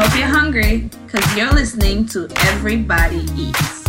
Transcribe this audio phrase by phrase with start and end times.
[0.00, 3.86] hope you're hungry because you're listening to Everybody Eats.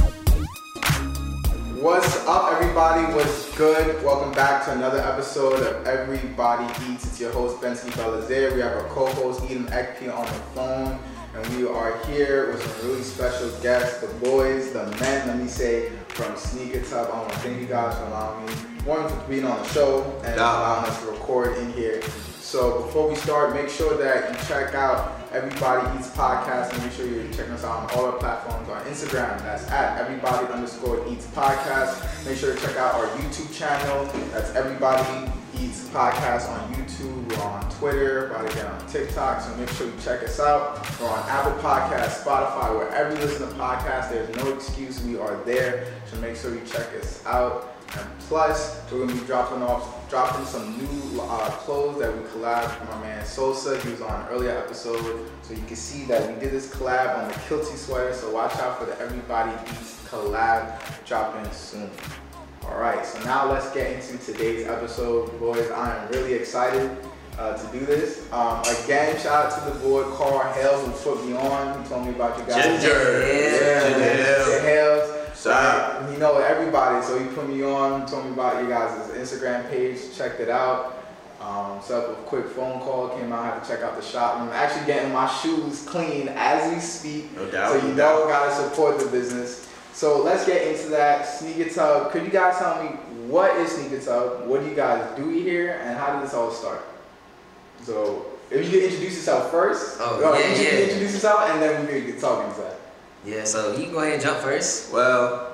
[1.79, 3.13] What's up, everybody?
[3.13, 4.03] What's good?
[4.03, 7.05] Welcome back to another episode of Everybody Eats.
[7.05, 8.53] It's your host, Bensky Belazaire.
[8.53, 10.99] We have our co host, Eden Ekpe, on the phone.
[11.33, 15.47] And we are here with some really special guests, the boys, the men, let me
[15.47, 17.09] say, from Sneaker Tub.
[17.09, 18.51] I want to thank you guys for allowing me,
[18.83, 22.01] one, for being on the show and allowing us to record in here.
[22.51, 26.91] So before we start, make sure that you check out Everybody Eats Podcast and make
[26.91, 28.67] sure you're checking us out on all our platforms.
[28.67, 32.25] On Instagram, that's at Everybody underscore Eats Podcast.
[32.25, 34.03] Make sure to check out our YouTube channel.
[34.33, 37.29] That's Everybody Eats Podcast on YouTube.
[37.29, 39.39] We're on Twitter, about to get on TikTok.
[39.39, 40.85] So make sure you check us out.
[40.99, 44.09] We're on Apple Podcasts, Spotify, wherever you listen to podcasts.
[44.09, 45.01] There's no excuse.
[45.03, 45.87] We are there.
[46.05, 47.70] So make sure you check us out.
[47.97, 52.79] And plus, we're gonna be dropping off, dropping some new uh, clothes that we collabed
[52.79, 53.79] with my man Sosa.
[53.81, 57.17] He was on an earlier episode, so you can see that we did this collab
[57.17, 58.13] on the Kilty sweater.
[58.13, 61.89] So watch out for the Everybody Eats collab dropping soon.
[62.63, 65.69] All right, so now let's get into today's episode, boys.
[65.71, 66.95] I am really excited
[67.37, 68.31] uh, to do this.
[68.31, 71.81] Um, again, shout out to the boy Carl Hales who put me on.
[71.81, 72.63] He told me about you guys.
[72.63, 73.27] Ginger.
[73.27, 75.20] Yeah, Ginger man.
[75.43, 75.53] Hales.
[75.53, 76.01] Ginger Hales.
[76.01, 79.09] Shout Uh, you know everybody, so he put me on, told me about you guys'
[79.09, 80.97] Instagram page, checked it out.
[81.41, 84.37] Um, set up a quick phone call, came out, had to check out the shop.
[84.37, 87.35] I'm actually getting my shoes clean as we speak.
[87.35, 89.67] No doubt, So you know gotta support the business.
[89.93, 91.23] So let's get into that.
[91.23, 92.11] Sneaker Tub.
[92.11, 92.89] Could you guys tell me
[93.27, 94.47] what is Sneaker Tub?
[94.47, 96.85] What do you guys do here and how did this all start?
[97.81, 99.97] So if you could introduce yourself first.
[99.99, 100.83] Oh, yeah, you yeah.
[100.83, 102.53] Introduce yourself and then we can get talking.
[103.25, 104.91] Yeah, so you can go ahead and jump first.
[104.91, 105.53] Well,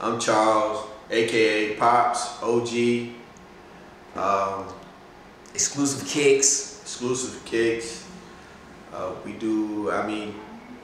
[0.00, 3.12] I'm Charles, aka Pops, OG,
[4.16, 4.66] um,
[5.54, 6.80] Exclusive kicks.
[6.82, 8.06] exclusive kicks.
[8.92, 10.34] Uh, we do, I mean,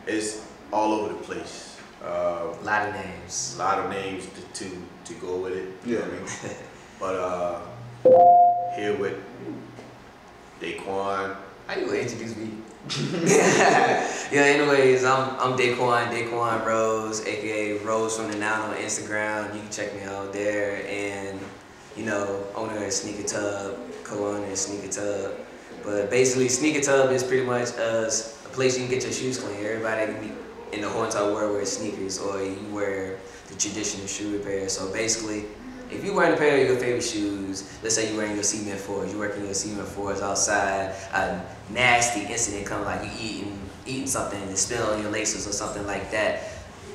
[0.06, 1.76] it's all over the place.
[2.04, 3.54] Uh, A lot of names.
[3.56, 5.68] a lot of names to, to, to go with it.
[5.86, 6.56] You know what I mean?
[7.00, 7.60] But uh,
[8.76, 9.14] here with
[10.60, 12.50] Daquan, How you gonna introduce me?
[13.28, 19.54] yeah, anyways, I'm I'm Daquan, Daquan Rose, aka Rose from the Noun on Instagram.
[19.54, 21.38] You can check me out there and
[21.96, 25.34] you know, owner of Sneaker Tub, co-owner of Sneaker Tub.
[25.84, 29.38] But basically Sneaker Tub is pretty much uh, a place you can get your shoes
[29.38, 29.56] clean.
[29.64, 30.32] Everybody can be
[30.72, 34.68] in the whole entire world wears sneakers or you wear the traditional shoe repair.
[34.68, 35.46] So basically
[35.90, 38.78] if you're wearing a pair of your favorite shoes, let's say you're wearing your cement
[38.80, 41.40] fours, you're working your cement fours outside, a
[41.70, 45.86] nasty incident comes like you eating eating something and spill on your laces or something
[45.86, 46.42] like that.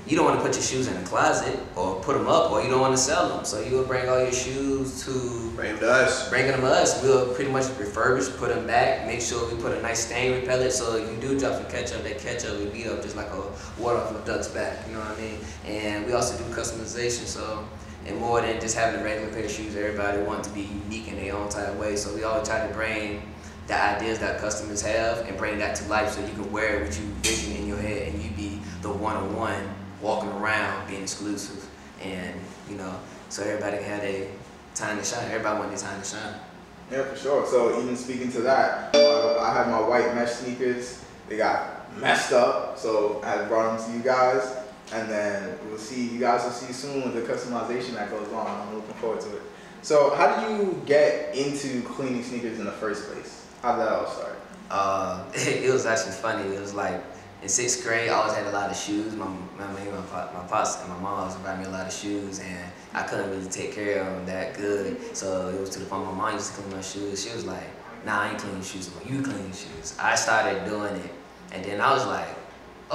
[0.06, 2.62] You don't want to put your shoes in the closet or put them up, or
[2.62, 3.46] you don't want to sell them.
[3.46, 6.30] So you will bring all your shoes to bring to us.
[6.30, 7.02] bringing them to us.
[7.02, 10.74] We'll pretty much refurbish, put them back, make sure we put a nice stain repellent.
[10.74, 13.42] So if you do drop some ketchup, that ketchup will beat up just like a
[13.82, 14.86] water off a duck's back.
[14.88, 15.40] You know what I mean?
[15.66, 17.26] And we also do customization.
[17.26, 17.66] So
[18.06, 21.08] and more than just having a regular pair of shoes, everybody wants to be unique
[21.08, 21.96] in their own type of way.
[21.96, 23.22] So we always try to bring
[23.68, 27.00] the ideas that customers have and bring that to life so you can wear what
[27.00, 29.64] you vision in your head and you be the one-on-one
[30.02, 31.66] walking around being exclusive
[32.02, 32.38] and
[32.70, 32.94] you know
[33.30, 34.28] so everybody can have their
[34.76, 36.34] time to shine everybody want their time to shine
[36.92, 37.46] Yeah, for sure.
[37.48, 41.04] So even speaking to that, I have my white mesh sneakers.
[41.30, 44.58] They got messed up, so I brought them to you guys,
[44.94, 46.08] and then we'll see.
[46.08, 48.48] You guys will see soon the customization that goes on.
[48.48, 49.42] I'm looking forward to it.
[49.82, 53.46] So, how did you get into cleaning sneakers in the first place?
[53.62, 54.38] How did that all start?
[54.74, 57.02] uh, it was actually funny it was like
[57.42, 59.28] in sixth grade I always had a lot of shoes my
[59.58, 62.40] my my, my, pop- my pops and my mom bought me a lot of shoes
[62.40, 65.86] and I couldn't really take care of them that good so it was to the
[65.86, 67.70] point my mom used to clean my shoes she was like
[68.06, 71.12] nah I ain't cleaning shoes you clean shoes I started doing it
[71.52, 72.28] and then I was like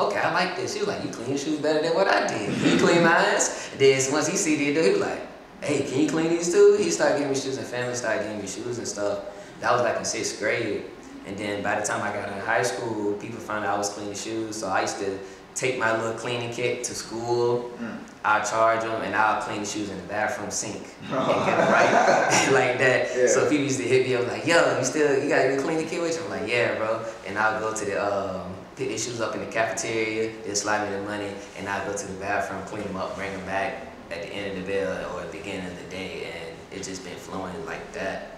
[0.06, 0.74] okay, I like this.
[0.74, 2.50] She was like, you clean your shoes better than what I did.
[2.62, 3.24] You clean mine.
[3.72, 5.20] And then once he see the do, he was like,
[5.62, 6.76] hey, can you clean these too?
[6.78, 9.24] He started giving me shoes and family started giving me shoes and stuff.
[9.60, 10.84] That was like in sixth grade.
[11.26, 13.90] And then by the time I got in high school, people found out I was
[13.90, 14.56] cleaning shoes.
[14.56, 15.18] So I used to
[15.54, 17.70] take my little cleaning kit to school.
[17.78, 17.98] Mm.
[18.24, 21.72] I'll charge them and I'll clean the shoes in the bathroom sink and get them
[21.72, 23.08] right like that.
[23.16, 23.26] Yeah.
[23.26, 25.88] So people used to hit me up like, yo, you still, you got your cleaning
[25.88, 26.24] kit with you?
[26.24, 27.04] I'm like, yeah, bro.
[27.26, 30.88] And I'll go to the, um, pick their shoes up in the cafeteria, they slide
[30.88, 33.88] me the money, and I'll go to the bathroom, clean them up, bring them back
[34.10, 36.30] at the end of the bill or at the beginning of the day.
[36.32, 38.36] And it's just been flowing like that.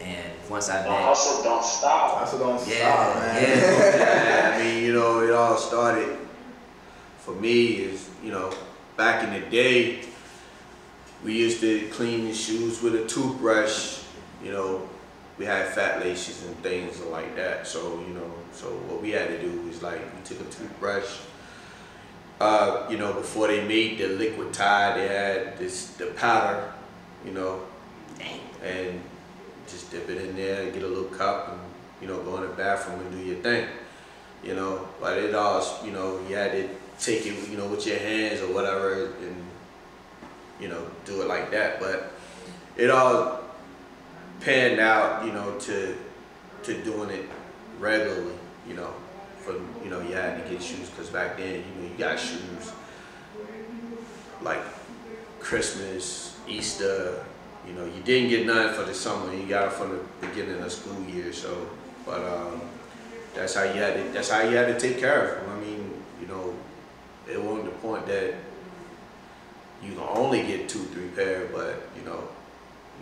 [0.00, 2.20] And once I The met, hustle don't stop.
[2.20, 3.42] Also, don't Yeah, stop, man.
[3.42, 3.96] yeah.
[3.96, 6.18] Yeah, I mean, you know, it all started
[7.20, 8.52] for me is, you know,
[8.96, 10.00] back in the day,
[11.24, 14.02] we used to clean the shoes with a toothbrush,
[14.44, 14.88] you know,
[15.38, 17.66] we had fat laces and things like that.
[17.66, 21.18] So you know, so what we had to do was like we took a toothbrush.
[22.40, 26.72] Uh, you know, before they made the liquid Tide, they had this the powder,
[27.24, 27.62] you know,
[28.62, 29.00] and
[29.68, 31.60] just dip it in there, and get a little cup, and
[32.00, 33.68] you know, go in the bathroom and do your thing.
[34.42, 36.68] You know, but it all, you know, you had to
[36.98, 39.44] take it, you know, with your hands or whatever, and
[40.60, 41.78] you know, do it like that.
[41.78, 42.12] But
[42.76, 43.44] it all
[44.40, 45.96] panned out, you know, to
[46.64, 47.26] to doing it
[47.78, 48.34] regularly,
[48.68, 48.92] you know.
[49.40, 49.52] For
[49.84, 52.72] you know, you had to get shoes because back then, you know, you got shoes
[54.42, 54.62] like
[55.40, 57.24] Christmas, Easter.
[57.66, 59.32] You know, you didn't get none for the summer.
[59.32, 61.32] You got it from the beginning of school year.
[61.32, 61.68] So,
[62.04, 62.60] but um,
[63.34, 64.12] that's how you had to.
[64.12, 65.56] That's how you had to take care of them.
[65.56, 66.54] I mean, you know,
[67.30, 68.34] it wasn't the point that
[69.82, 72.28] you can only get two, three pair, but you know,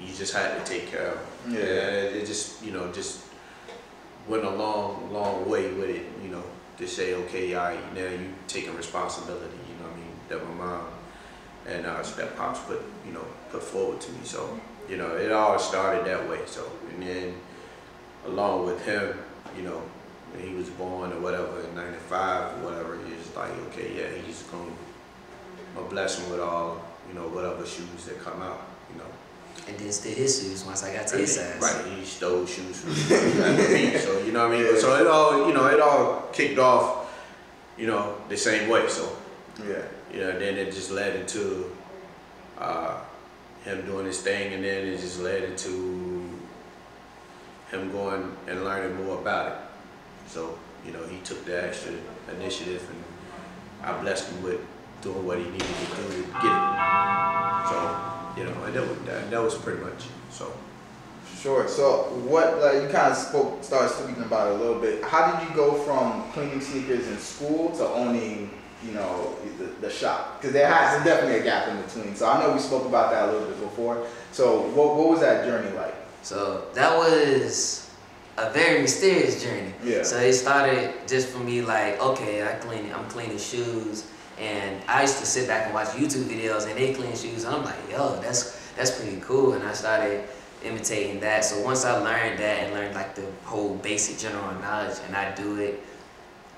[0.00, 1.55] you just had to take care of them.
[1.55, 1.60] Yeah.
[1.60, 3.25] And it just, you know, just
[4.29, 6.06] went a long, long way with it.
[6.23, 6.43] You know,
[6.79, 9.59] to say, okay, all right, now you taking responsibility.
[9.69, 10.87] You know, I mean, that my mom
[11.67, 14.19] and uh, that pops put, you know, put forward to me.
[14.25, 16.41] So, you know, it all started that way.
[16.47, 17.35] So, and then
[18.26, 19.17] along with him,
[19.56, 19.82] you know,
[20.32, 24.43] when he was born or whatever in '95 or whatever, it's like, okay, yeah, he's
[24.44, 24.70] gonna,
[25.75, 29.11] gonna bless him with all, you know, whatever shoes that come out, you know.
[29.67, 31.61] And then still his shoes once I got to his size.
[31.61, 33.97] Right, he stole shoes from me.
[33.99, 34.81] So you know what I mean.
[34.81, 37.11] So it all, you know, it all kicked off,
[37.79, 38.87] you know, the same way.
[38.89, 39.09] So
[39.67, 39.83] Yeah.
[40.12, 41.71] you know, then it just led into
[42.59, 42.99] uh,
[43.65, 46.29] him doing his thing, and then it just led into
[47.71, 49.59] him going and learning more about it.
[50.29, 51.93] So you know, he took the extra
[52.39, 54.61] initiative, and I blessed him with
[55.01, 57.69] doing what he needed to do to get it.
[57.71, 60.52] So you know, and that was, that, that was pretty much so.
[61.40, 61.69] Sure.
[61.69, 65.04] So what like you kind of spoke started speaking about it a little bit.
[65.04, 68.50] How did you go from cleaning sneakers in school to owning,
[68.82, 70.40] you know, the, the shop?
[70.40, 72.14] Because there has definitely a gap in between.
[72.14, 74.06] So I know we spoke about that a little bit before.
[74.32, 75.94] So what what was that journey like?
[76.22, 77.90] So that was
[78.38, 79.75] a very mysterious journey.
[79.84, 80.02] Yeah.
[80.02, 84.06] So it started just for me like, okay, I clean I'm cleaning shoes
[84.38, 87.54] and I used to sit back and watch YouTube videos and they clean shoes and
[87.54, 90.25] I'm like, yo, that's that's pretty cool and I started
[90.64, 91.44] imitating that.
[91.44, 95.34] So once I learned that and learned like the whole basic general knowledge and I
[95.34, 95.82] do it,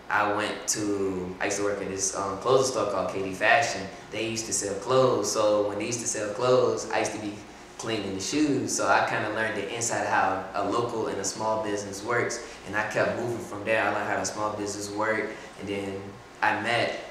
[0.08, 3.82] I went to I used to work at this um, clothing store called KD Fashion.
[4.11, 5.32] They used to sell clothes.
[5.32, 7.34] So when they used to sell clothes, I used to be
[7.78, 8.75] cleaning the shoes.
[8.75, 12.05] So I kind of learned the inside of how a local and a small business
[12.05, 12.46] works.
[12.67, 13.82] And I kept moving from there.
[13.82, 15.31] I learned how a small business work.
[15.61, 16.00] And then
[16.40, 17.06] I met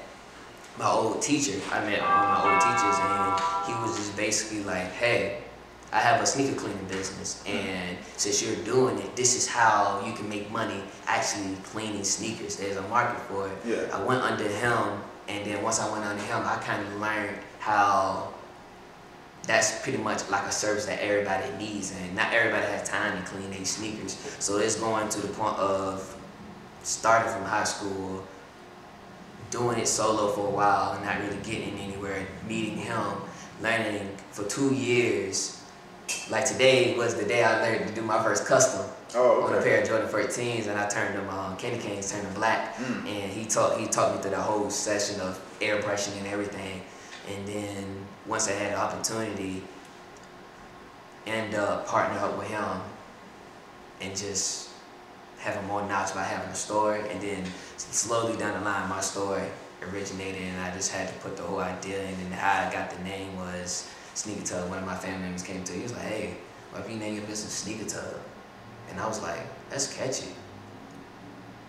[0.78, 1.58] my old teacher.
[1.72, 5.42] I met one of my old teachers and he was just basically like, hey,
[5.92, 10.12] I have a sneaker cleaning business and since you're doing it, this is how you
[10.12, 12.56] can make money actually cleaning sneakers.
[12.56, 13.56] There's a market for it.
[13.64, 13.96] Yeah.
[13.96, 17.38] I went under him and then once I went under him, I kind of learned
[17.60, 18.34] how
[19.46, 23.28] that's pretty much like a service that everybody needs and not everybody has time to
[23.30, 24.18] clean their sneakers.
[24.40, 26.16] So it's going to the point of
[26.82, 28.24] starting from high school,
[29.56, 33.06] doing it solo for a while and not really getting anywhere, meeting him,
[33.62, 35.62] learning for two years.
[36.30, 39.62] Like today was the day I learned to do my first custom Oh, on a
[39.62, 43.06] pair of Jordan 14s, and I turned them um, candy canes, turned them black, Mm.
[43.06, 46.82] and he taught he taught me through the whole session of airbrushing and everything.
[47.32, 47.84] And then
[48.26, 49.62] once I had the opportunity,
[51.26, 52.80] end up partnering up with him,
[54.02, 54.65] and just
[55.46, 57.42] having more knowledge about having a store, and then
[57.76, 59.42] slowly down the line, my story
[59.82, 62.90] originated, and I just had to put the whole idea in, and how I got
[62.90, 64.68] the name was Sneaker Tub.
[64.68, 66.34] One of my family members came to, me, he was like, "Hey,
[66.70, 68.14] what if you name your business Sneaker Tub?"
[68.90, 70.28] And I was like, that's catchy.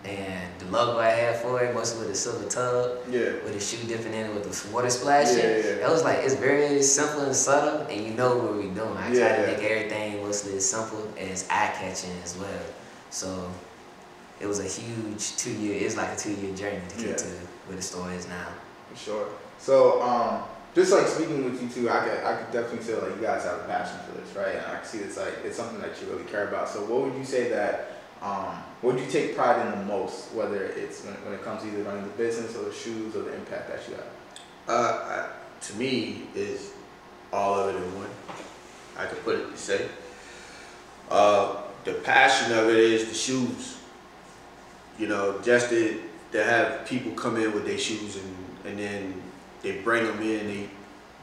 [0.04, 3.32] And the logo I had for it was with a silver tub, Yeah.
[3.44, 5.38] with a shoe dipping in it with the water splashing.
[5.38, 5.86] Yeah, yeah, yeah.
[5.86, 8.96] It was like, it's very simple and subtle, and you know what we're doing.
[8.96, 9.46] I Yeah, try to yeah.
[9.58, 12.62] make everything mostly as simple as eye catching as well.
[13.10, 13.50] So
[14.40, 17.16] it was a huge two year, it's like a two year journey to get Yeah.
[17.16, 17.24] to
[17.66, 18.48] where the store is now.
[18.92, 19.28] For sure.
[19.58, 20.42] So, um,
[20.74, 23.42] just like speaking with you two, I could, I could definitely feel like you guys
[23.44, 24.54] have a passion for this, right?
[24.54, 26.68] And I can see it's like it's something that you really care about.
[26.68, 27.92] So, what would you say that,
[28.22, 31.62] um, what would you take pride in the most, whether it's when, when it comes
[31.62, 34.04] to either running the business or the shoes or the impact that you have?
[34.68, 35.28] Uh, I,
[35.66, 36.70] to me, is
[37.32, 38.08] all of it in one.
[38.96, 39.88] I could put it to say.
[41.10, 43.77] Uh, the passion of it is the shoes.
[44.98, 46.02] You know, just to,
[46.32, 49.22] to have people come in with their shoes and, and then
[49.62, 50.68] they bring them in, they,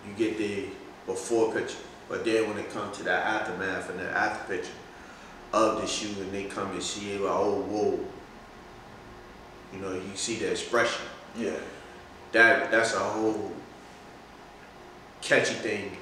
[0.08, 0.66] you get the
[1.06, 1.78] before picture.
[2.08, 4.72] But then when it comes to the aftermath and the after picture
[5.54, 8.00] of the shoe and they come and see it, like, oh, whoa.
[9.74, 11.06] You know, you see the expression.
[11.36, 11.58] Yeah.
[12.32, 13.52] That that's a whole
[15.22, 15.98] catchy thing,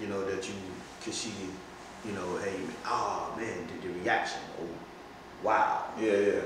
[0.00, 0.54] you know, that you
[1.02, 1.32] can see,
[2.04, 2.54] you know, hey,
[2.86, 4.40] oh man, the, the reaction.
[4.60, 4.66] Oh,
[5.42, 5.84] wow.
[5.98, 6.40] Yeah, yeah.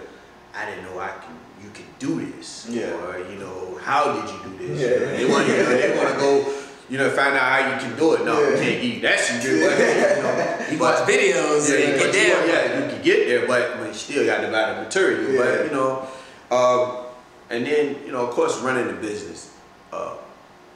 [0.57, 1.35] I didn't know I can.
[1.63, 2.67] You can do this.
[2.71, 2.93] Yeah.
[2.95, 4.81] Or you know, how did you do this?
[4.81, 5.17] Yeah.
[5.17, 6.55] They want you know, they want to go.
[6.91, 8.25] You know, find out how you can do it.
[8.27, 8.57] No, Yeah.
[8.63, 12.47] can't give you that you know, You watch videos yeah, and get there.
[12.47, 15.33] yeah, you can get there, but, but you still got to buy the material.
[15.33, 15.39] Yeah.
[15.41, 16.07] But you know,
[16.51, 17.07] um,
[17.49, 19.57] and then you know, of course, running the business,
[19.95, 20.15] uh,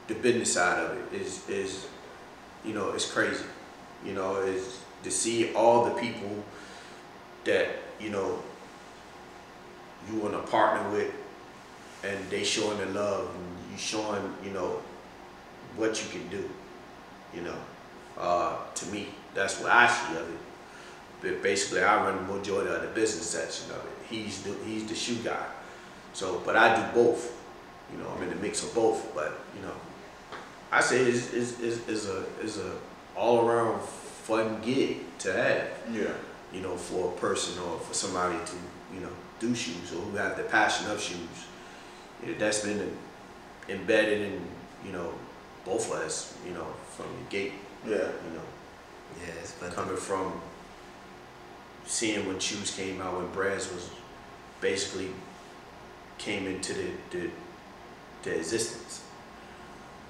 [0.07, 1.85] the business side of it is is,
[2.65, 3.45] you know, it's crazy.
[4.03, 6.43] You know, is to see all the people
[7.45, 7.67] that
[7.99, 8.41] you know
[10.11, 11.11] you want to partner with,
[12.03, 14.81] and they showing the love, and you showing you know
[15.75, 16.49] what you can do.
[17.33, 17.57] You know,
[18.17, 20.39] uh, to me, that's what I see of it.
[21.21, 23.91] But basically, I run the majority of the business section of it.
[24.09, 25.45] He's the, he's the shoe guy.
[26.13, 27.35] So, but I do both.
[27.91, 29.13] You know, I'm in the mix of both.
[29.13, 29.73] But you know,
[30.71, 32.71] I say is is is is a is a
[33.15, 35.67] all around fun gig to have.
[35.91, 36.13] Yeah.
[36.53, 38.55] You know, for a person or for somebody to
[38.95, 41.17] you know do shoes or who have the passion of shoes.
[42.23, 42.97] You know, that's been
[43.67, 44.41] embedded in
[44.85, 45.13] you know
[45.65, 46.37] both of us.
[46.45, 47.53] You know, from the gate.
[47.85, 47.95] Yeah.
[47.95, 48.43] You know,
[49.25, 50.33] Yes, but coming from
[51.85, 53.89] seeing when shoes came out when brands was
[54.61, 55.07] basically
[56.17, 57.29] came into the, the,
[58.23, 59.03] the existence.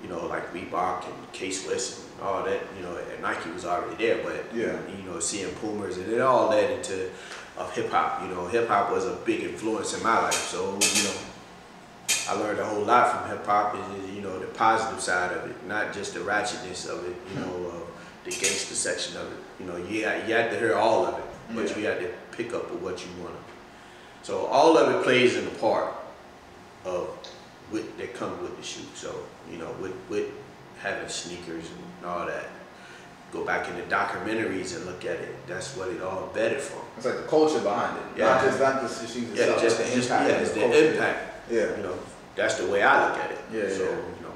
[0.01, 3.95] You know, like Reebok and Swiss and all that, you know, and Nike was already
[3.95, 4.77] there, but Yeah.
[4.95, 7.09] you know, seeing Pumas and it all led into
[7.57, 8.21] of hip hop.
[8.21, 10.33] You know, hip hop was a big influence in my life.
[10.47, 11.15] So, you know,
[12.29, 15.49] I learned a whole lot from hip hop and you know the positive side of
[15.49, 17.15] it, not just the ratchetness of it.
[17.33, 17.85] You know, uh,
[18.23, 19.37] the gangster section of it.
[19.59, 21.77] You know, you had, you had to hear all of it, but Yeah.
[21.77, 23.37] you had to pick up what you wanted.
[24.23, 25.93] So all of it plays in the part
[26.85, 27.09] of
[27.71, 28.85] with that come with the shoe.
[28.95, 29.13] So
[29.51, 30.27] you know, with with
[30.81, 31.65] having sneakers
[31.99, 32.45] and all that.
[33.31, 35.35] Go back in the documentaries and look at it.
[35.47, 36.81] That's what it all bedded from.
[36.97, 38.03] It's like the culture behind it.
[38.17, 38.25] Yeah.
[38.25, 40.29] Not just not just the shoes Yeah, itself, just, the just impact.
[40.29, 41.51] yeah, it's the the impact.
[41.51, 41.77] Yeah.
[41.77, 41.99] You know,
[42.35, 43.37] that's the way I look at it.
[43.53, 43.89] Yeah, So, yeah.
[43.91, 44.33] you know,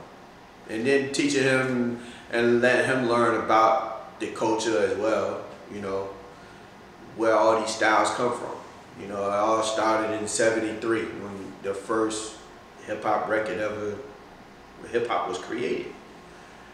[0.70, 2.00] and then teaching him
[2.32, 6.10] and let him learn about the culture as well, you know,
[7.18, 8.52] where all these styles come from.
[9.02, 12.36] You know, it all started in 73 when the first
[12.86, 13.96] hip hop record ever,
[14.92, 15.88] hip hop was created.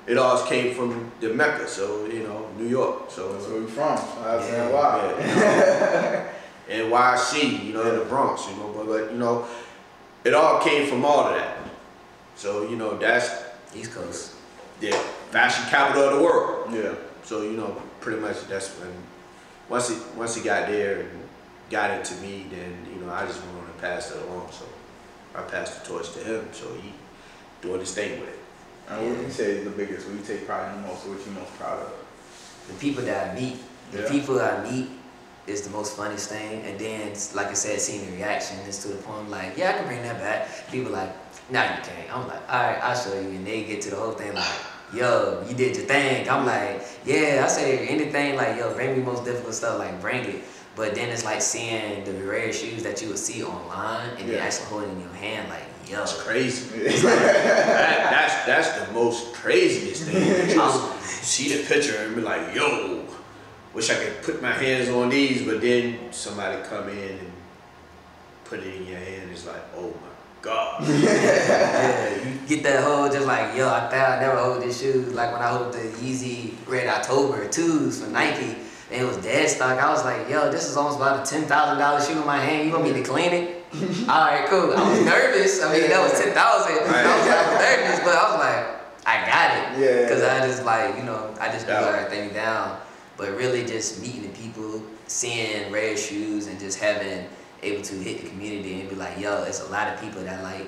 [0.08, 3.12] It all came from the Mecca, so, you know, New York.
[3.12, 3.96] So, That's where we from.
[3.98, 4.70] So that's Yeah.
[4.70, 5.14] why.
[5.20, 6.26] yeah,
[6.70, 6.90] you know.
[6.90, 9.46] NYC, you know, in the Bronx, you know, but, but you know,
[10.24, 11.58] it all came from all of that.
[12.36, 13.30] So, you know, that's
[13.76, 14.34] East Coast.
[14.80, 14.92] the
[15.32, 16.72] fashion capital of the world.
[16.74, 16.94] Yeah.
[17.24, 18.90] So, you know, pretty much that's when
[19.68, 21.10] once he once he got there and
[21.70, 24.48] got it to me, then, you know, I just went on and passed it along.
[24.52, 24.66] So
[25.36, 26.94] I passed the torch to him, so he
[27.62, 28.40] doing his thing with it.
[28.90, 30.08] And what would you say is the biggest?
[30.08, 31.06] What you take pride in the most?
[31.08, 31.94] What you most proud of?
[32.68, 33.58] The people that I meet,
[33.92, 34.10] the Yeah.
[34.10, 34.90] people I meet
[35.48, 36.62] is the most funniest thing.
[36.66, 39.70] And then, like I said, seeing the reaction is to the point I'm like, yeah,
[39.70, 40.48] I can bring that back.
[40.72, 41.10] People like,
[41.52, 42.16] no, you can't.
[42.16, 43.30] I'm like, all right, I'll show you.
[43.30, 44.60] And they get to the whole thing like,
[44.94, 46.30] yo, you did your thing.
[46.30, 50.24] I'm like, yeah, I say anything like, yo, bring me most difficult stuff, like bring
[50.26, 50.44] it.
[50.80, 54.36] But then it's like seeing the rare shoes that you would see online and Yeah.
[54.36, 55.98] then actually holding in your hand, like, yo.
[55.98, 56.70] That's crazy.
[56.86, 57.16] Yeah.
[57.16, 60.48] that, that's that's the most craziest thing.
[60.56, 63.04] Just um, see the picture and be like, yo,
[63.74, 67.32] wish I could put my hands on these, but then somebody come in and
[68.46, 69.32] put it in your hand.
[69.34, 70.88] It's like, oh my god.
[70.88, 75.02] Yeah, you get that whole just like, yo, I thought I'd never hold this shoe.
[75.12, 78.56] Like when I hold the Yeezy Red October 2s from Nike,
[78.92, 79.78] and it was dead stock.
[79.80, 82.68] I was like, yo, this is almost about a $10,000 shoe in my hand.
[82.68, 83.66] You want me to clean it?
[84.10, 84.74] All right, cool.
[84.76, 85.62] I was nervous.
[85.64, 89.58] I mean, that was 10000 I was like nervous, but I was like, I got
[89.58, 89.80] it.
[89.80, 90.02] Yeah.
[90.04, 91.96] Because I just like, you know, I just knew Yeah.
[92.04, 92.80] everything down.
[93.18, 97.28] But really just meeting the people, seeing rare shoes, and just having
[97.62, 100.42] able to hit the community and be like, yo, it's a lot of people that
[100.42, 100.68] like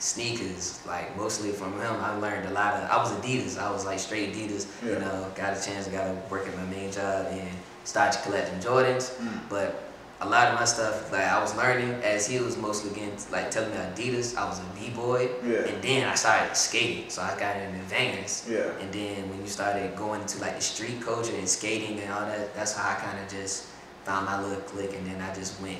[0.00, 0.80] sneakers.
[0.86, 2.90] Like mostly from him, I learned a lot of.
[2.90, 3.58] I was Adidas.
[3.58, 4.66] I was like straight Adidas.
[4.84, 4.94] Yeah.
[4.94, 7.48] You know, got a chance, got to work at my main job and
[7.84, 9.14] started collecting Jordans.
[9.16, 9.40] Mm.
[9.48, 9.84] But
[10.22, 13.50] a lot of my stuff, like I was learning as he was mostly getting like
[13.50, 14.36] telling me Adidas.
[14.36, 15.60] I was a b boy, Yeah.
[15.68, 17.08] and then I started skating.
[17.10, 18.46] So I got into Vans.
[18.50, 18.70] Yeah.
[18.80, 22.20] And then when you started going to like the street culture and skating and all
[22.26, 23.66] that, that's how I kind of just
[24.04, 25.78] found my little clique, and then I just went.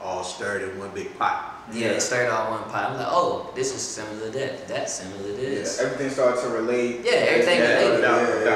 [0.00, 1.53] All stirred in one big pot.
[1.72, 2.90] Yeah, it started all one pot.
[2.90, 4.68] I'm like, oh, this is similar to that.
[4.68, 5.48] That's similar to Yeah.
[5.60, 5.80] this.
[5.80, 7.00] Everything started to relate.
[7.04, 8.04] Yeah, everything Yeah, related.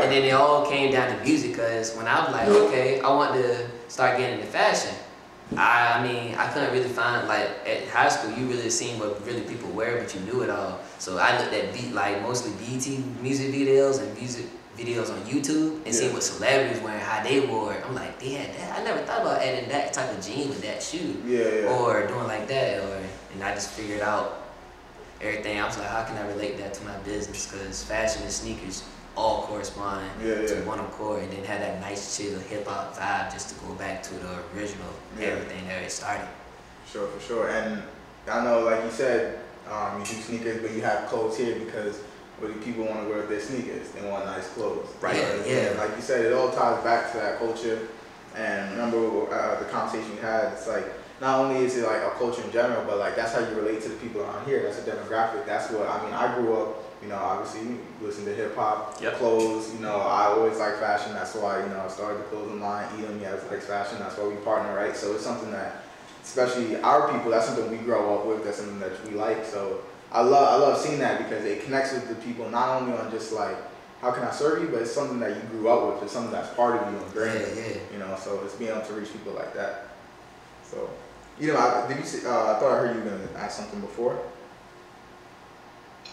[0.02, 3.08] And then it all came down to music because when I was like, okay, I
[3.08, 4.94] want to start getting into fashion,
[5.56, 8.30] I, I mean, I couldn't really find like at high school.
[8.36, 10.78] You really seen what really people wear, but you knew it all.
[10.98, 12.86] So I looked at beat like mostly BET
[13.22, 14.44] music videos and music
[14.78, 15.92] videos on YouTube and Yeah.
[15.92, 17.82] seeing what celebrities wearing, how they wore it.
[17.86, 18.78] I'm like, they had that.
[18.78, 21.68] I never thought about adding that type of jean with that shoe Yeah, yeah.
[21.68, 22.78] or doing like that.
[22.84, 22.98] Or
[23.34, 24.44] and I just figured out
[25.20, 25.60] everything.
[25.60, 27.46] I was like, how can I relate that to my business?
[27.50, 28.84] Because fashion and sneakers
[29.16, 30.60] all correspond Yeah, to yeah.
[30.64, 34.00] one accord, and then have that nice chill hip hop vibe just to go back
[34.04, 34.86] to the original
[35.20, 36.28] everything that it started.
[36.90, 37.48] Sure, for sure.
[37.48, 37.82] And
[38.30, 41.98] I know, like you said, um, you do sneakers, but you have clothes here because
[42.46, 43.90] do people want to wear their sneakers?
[43.90, 44.88] They want nice clothes.
[45.00, 45.74] Right, yeah.
[45.76, 47.88] Like you said, it all ties back to that culture.
[48.36, 50.52] And remember uh, the conversation we had.
[50.52, 50.84] It's like
[51.20, 53.82] not only is it like a culture in general, but like that's how you relate
[53.82, 54.62] to the people around here.
[54.62, 55.44] That's a demographic.
[55.46, 56.14] That's what I mean.
[56.14, 56.84] I grew up.
[57.02, 59.14] You know, obviously listen to hip hop, Yep.
[59.18, 59.72] clothes.
[59.72, 61.12] You know, I always like fashion.
[61.14, 62.86] That's why you know I started the clothing line.
[62.98, 63.98] Edom, yeah, likes fashion.
[64.00, 64.96] That's why we partner, right?
[64.96, 65.82] So it's something that
[66.24, 69.44] especially our people, that's something we grow up with, that's something that we like.
[69.44, 69.80] So
[70.10, 73.10] I love I love seeing that because it connects with the people not only on
[73.10, 73.56] just like
[74.00, 76.04] how can I serve you, but it's something that you grew up with.
[76.04, 77.56] It's something that's part of you and Yeah, ingrained.
[77.56, 77.92] yeah.
[77.92, 79.88] You know, so it's being able to reach people like that.
[80.62, 80.88] So,
[81.40, 83.58] you know, I, did you see, uh, I thought I heard you were gonna ask
[83.58, 84.16] something before.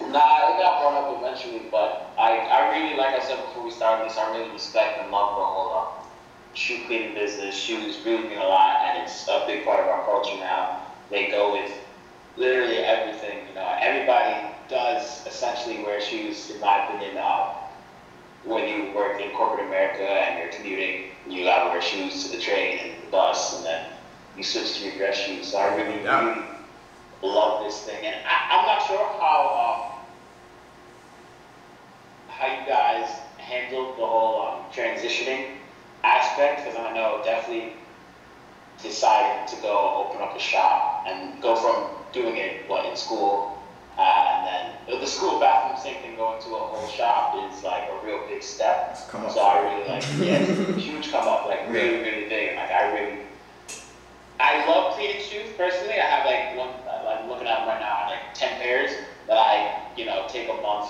[0.02, 3.72] Nah, it got brought up eventually, but I, I really, like I said before we
[3.72, 7.56] started this, I really respect and love the whole uh, shoe cleaning business.
[7.56, 10.82] Shoes really mean a lot, and it's a big part of our culture now.
[11.10, 11.72] They go with
[12.38, 13.48] literally everything.
[13.50, 14.36] You know, everybody
[14.70, 17.18] does essentially wear shoes, in my opinion.
[17.18, 17.54] Uh,
[18.44, 22.38] when you work in corporate America and you're commuting, you gotta wear shoes to the
[22.38, 23.82] train and the bus, and then
[24.38, 25.48] you switch to your dress shoes.
[25.48, 26.20] So I really, Yeah.
[26.20, 26.44] really
[27.22, 29.82] love this thing, and I, I'm not sure how um,
[32.28, 35.46] how you guys handled the whole um, transitioning
[36.04, 37.72] aspect, because I know definitely
[38.82, 43.60] deciding to go open up a shop and go from doing it what in school,
[44.00, 47.84] uh, and then the school bathroom sink and going to a whole shop is like
[47.92, 48.90] a real big step.
[48.92, 49.32] It's come up.
[49.32, 50.40] So I really like, yeah,
[50.80, 52.56] huge come up, like really, really big.
[52.56, 53.20] Like I really,
[54.40, 56.00] I love cleaning shoes personally.
[56.00, 56.72] I have like one,
[57.04, 58.92] like looking at them right now, I have like ten pairs
[59.28, 60.88] that I, you know, take a month,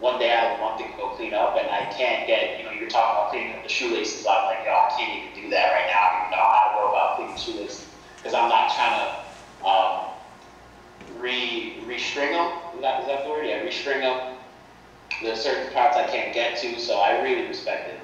[0.00, 2.64] one day out of the month to go clean up, and I can't get, you
[2.64, 4.26] know, you're talking about cleaning up the shoelaces.
[4.26, 5.96] I'm like, yo, I can't even do that right now.
[5.96, 9.28] I don't even know how to go about cleaning shoelaces because I'm not trying to
[9.66, 10.17] um,
[11.20, 12.52] re restring them.
[12.76, 13.46] Is that, is that the word?
[13.46, 14.36] Yeah, restring them.
[15.22, 18.00] There's certain parts I can't get to, so I really respect it.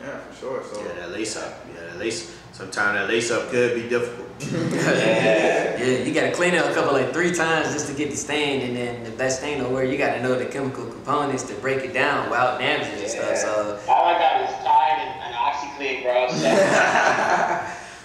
[0.00, 0.64] Yeah, for sure.
[0.64, 1.64] So Yeah, that lace up.
[1.74, 2.36] Yeah, that lace.
[2.52, 4.28] Sometimes that lace up could be difficult.
[4.52, 8.16] yeah, yeah, you gotta clean it a couple like three times just to get the
[8.16, 11.54] stain, and then the best thing to where you gotta know the chemical components to
[11.54, 13.36] break it down without damaging and stuff.
[13.36, 16.28] So All I got is Tide and, and OxiClean, bro.
[16.28, 16.46] So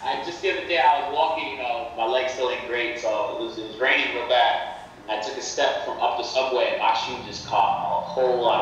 [0.04, 3.00] I just the other day I was walking, you know, my legs still ain't great,
[3.00, 4.80] so it was, it was raining real bad.
[5.10, 8.14] I took a step from up the subway and my shoe just caught a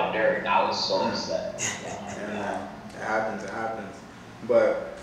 [0.09, 1.83] whole lot of dirt, and I was so upset.
[2.33, 2.67] Yeah.
[2.95, 3.95] It happens, it happens.
[4.47, 4.97] But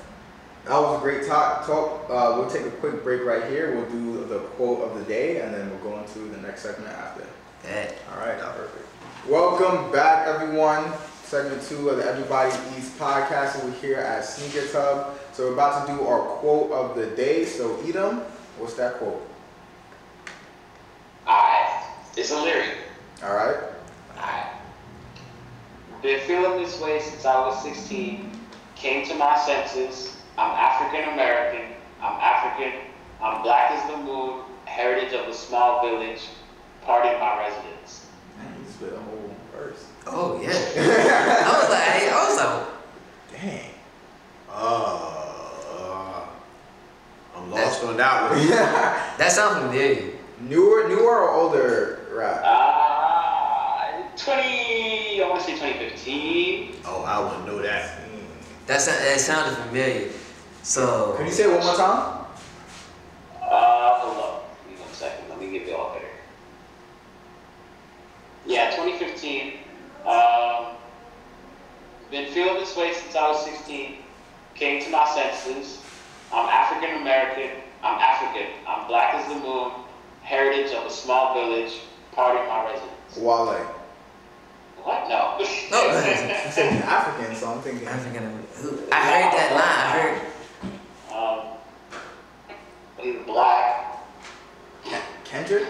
[0.64, 1.66] that was a great talk.
[1.66, 2.05] talk.
[2.09, 3.75] Uh, we'll take a quick break right here.
[3.75, 6.92] We'll do the quote of the day and then we'll go into the next segment
[6.92, 7.25] after.
[7.64, 8.87] that All right, perfect.
[9.29, 10.92] Welcome back, everyone.
[11.25, 13.64] Segment two of the Everybody Eats podcast.
[13.64, 15.19] We're here at Sneaker Tub.
[15.33, 17.45] So we're about to do our quote of the day.
[17.45, 18.21] So Edom,
[18.59, 19.27] what's that quote?
[21.27, 21.85] Alright,
[22.16, 22.77] it's a lyric.
[23.25, 23.76] All right.
[25.96, 26.02] Alright.
[26.02, 28.30] Been feeling this way since I was 16.
[28.74, 30.16] Came to my senses.
[30.38, 31.72] I'm African American.
[32.00, 32.72] I'm African.
[33.22, 34.42] I'm black as the moon.
[34.66, 36.20] Heritage of a small village.
[36.82, 38.06] Part of my residence.
[38.37, 39.87] Man, you spit a whole verse.
[40.06, 43.70] oh yeah, I was like, I was like, Dang.
[44.50, 46.26] Uh,
[47.35, 48.48] I'm lost on that one.
[49.18, 50.12] that sounds familiar.
[50.40, 52.42] newer, newer or older rap?
[52.44, 52.86] Uh,
[54.16, 56.76] 20, I want to say 2015.
[56.87, 58.00] Oh, I wouldn't know that.
[58.66, 60.09] That sound, that sounded familiar.
[60.62, 62.24] So Can you say it one more time?
[63.40, 64.57] Uh, hold up.
[64.64, 65.29] Give me one second.
[65.29, 66.07] Let me get it all better.
[68.46, 69.59] Yeah, 2015.
[70.07, 70.76] Um,
[72.11, 73.96] been feeling this way since I was 16.
[74.55, 75.83] Came to my senses.
[76.33, 77.50] I'm African American.
[77.83, 78.48] I'm African.
[78.66, 79.72] I'm black as the moon.
[80.22, 81.72] Heritage of a small village.
[82.12, 83.16] Part of my residence.
[83.18, 83.76] Wale.
[84.87, 85.09] What?
[85.09, 85.37] No.
[85.72, 85.83] No.
[86.46, 87.88] You said he's African, so I'm thinking.
[87.88, 88.22] African.
[88.62, 89.83] Who, I heard that line.
[89.83, 90.16] I heard.
[91.12, 91.40] um,
[92.96, 93.83] he's black.
[95.25, 95.66] Kendrick?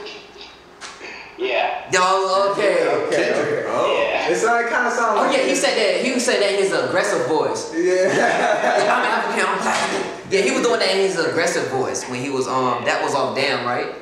[1.38, 1.90] Yeah.
[1.90, 2.87] Yo, okay.
[2.88, 3.64] Okay, okay.
[3.68, 3.96] Oh.
[3.98, 4.29] Yeah.
[4.29, 6.05] It's like kind of sound Oh like yeah, he said that.
[6.05, 7.72] He said that in his aggressive voice.
[7.74, 8.12] Yeah.
[8.16, 9.46] Yeah, I'm African.
[9.48, 10.31] I'm black.
[10.31, 12.85] Yeah, he was doing that in his aggressive voice when he was um.
[12.85, 13.94] That was off Damn, right?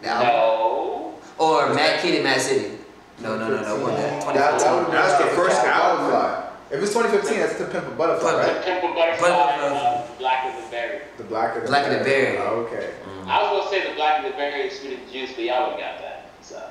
[0.00, 0.26] The album?
[0.28, 1.14] No.
[1.38, 2.78] Or Mad Kid in Mad City.
[3.20, 3.84] No, no, no, no.
[3.84, 4.24] What that?
[4.34, 6.10] That, that would That's the first Pimp album.
[6.10, 6.46] Butterfly.
[6.70, 8.56] If it's 2015, that's to Pimp a Butterfly, But- right?
[8.56, 11.00] To Pimp a Butterfly and uh, Black as a Berry.
[11.18, 12.38] The Black of the Black of the Berry.
[12.38, 12.94] Oh, okay.
[13.26, 15.70] I was gonna say the Black as a Berry is sweet as juice, but y'all
[15.70, 16.30] would got that.
[16.42, 16.62] So.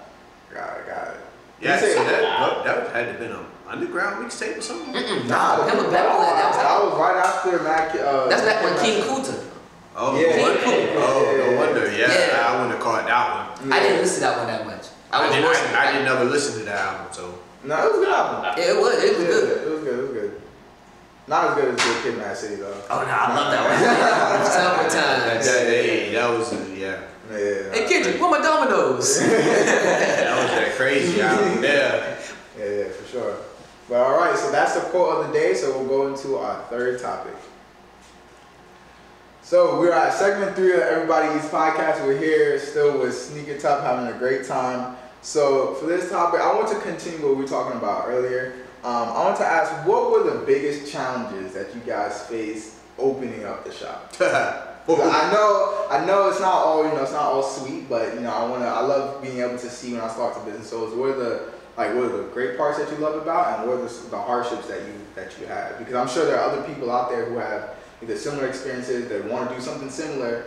[0.53, 1.19] Got it, got it.
[1.61, 4.93] Yeah, so that, that, that had to been an underground mixtape or something.
[4.93, 5.91] Mm-mm, Nah, nah, the Pimp a Butterfly.
[5.91, 7.95] That was That was right after Mac.
[7.95, 9.43] Uh, That's back when King Kunta.
[9.95, 10.35] Oh, Yeah.
[10.37, 10.61] no wonder.
[10.97, 11.91] Oh, no wonder.
[11.91, 12.47] Yeah, Yeah.
[12.47, 13.73] I wouldn't have caught that one.
[13.73, 14.78] I didn't listen to that one that much.
[15.11, 15.43] I I, didn't.
[15.43, 15.53] more.
[15.53, 17.39] I, I didn't never listen to that album, so.
[17.63, 18.53] No, it was a good album.
[18.63, 19.03] It was.
[19.03, 19.67] It was Yeah, good.
[19.67, 19.99] It was good.
[19.99, 20.41] It was good.
[21.27, 22.73] Not as good as Good Kid, Mad City though.
[22.89, 24.45] Oh no, I love that one.
[24.49, 25.45] Several That, times.
[25.45, 27.01] that, hey, that was uh, yeah.
[27.29, 27.71] Yeah.
[27.71, 29.19] Hey Kendrick, where my dominoes?
[29.21, 31.63] That was that crazy album.
[31.63, 32.15] Yeah.
[32.57, 33.35] Yeah, yeah, for sure.
[33.87, 35.53] But all right, so that's the quote of the day.
[35.53, 37.33] So we'll go into our third topic.
[39.43, 42.03] So we're at segment three of Everybody Eats podcast.
[42.05, 44.95] We're here still with Sneaker Tub, having a great time.
[45.21, 48.53] So for this topic, I want to continue what we were talking about earlier.
[48.83, 53.43] Um, I want to ask, what were the biggest challenges that you guys faced opening
[53.43, 54.13] up the shop?
[54.89, 58.21] I know, I know it's not all you know, it's not all sweet, but you
[58.21, 60.69] know, I wanna, I love being able to see when I start the business.
[60.69, 63.69] So, what are the like, what are the great parts that you love about, and
[63.69, 65.77] what are the, the hardships that you that you have?
[65.77, 69.21] Because I'm sure there are other people out there who have either similar experiences, they
[69.21, 70.45] want to do something similar,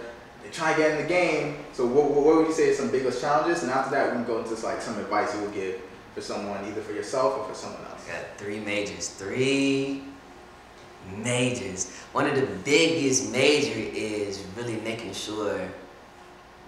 [0.52, 1.56] try to get in the game.
[1.72, 3.62] So, what, what would you say is some biggest challenges?
[3.62, 5.80] And after that, we can go into like some advice you would give
[6.14, 8.06] for someone, either for yourself or for someone else.
[8.06, 9.08] Got three majors.
[9.08, 10.02] Three
[11.16, 11.90] majors.
[12.12, 15.68] One of the biggest major is really making sure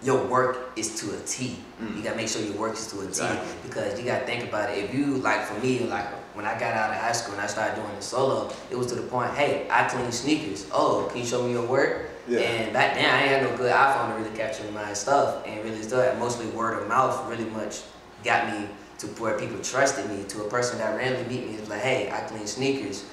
[0.03, 1.59] your work is to a T.
[1.81, 1.97] Mm.
[1.97, 3.53] You gotta make sure your work is to a T Exactly.
[3.65, 4.85] because you gotta think about it.
[4.85, 7.47] If you like, for me, like when I got out of high school and I
[7.47, 10.67] started doing the solo, it was to the point, hey, I clean sneakers.
[10.73, 12.11] Oh, can you show me your work?
[12.29, 12.41] Yeah.
[12.41, 15.63] And back then, I ain't had no good iPhone to really capture my stuff and
[15.65, 16.19] really stuff.
[16.19, 17.83] Mostly word of mouth really much
[18.25, 18.69] got me
[18.99, 20.25] to where people trusted me.
[20.25, 23.05] To a person that randomly meet me, was like, "Hey, I clean sneakers."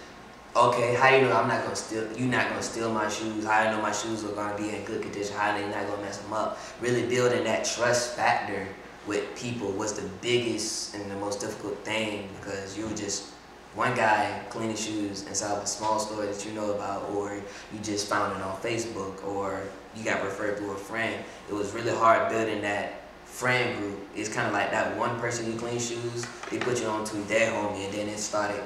[0.56, 2.08] Okay, how you know I'm not gonna steal?
[2.18, 3.46] You're not gonna steal my shoes?
[3.46, 5.36] How I know my shoes are gonna be in good condition?
[5.36, 6.58] How they not gonna mess them up?
[6.82, 8.68] Really building that trust factor
[9.08, 13.30] with people was the biggest and the most difficult thing because you were just
[13.74, 17.80] one guy cleaning shoes inside of a small store that you know about, or you
[17.82, 19.62] just found it on Facebook, or
[19.96, 21.24] you got referred through a friend.
[21.50, 23.98] It was really hard building that friend group.
[24.14, 27.16] It's kind of like that one person you clean shoes, they put you on to
[27.24, 28.62] their homie, and then it started,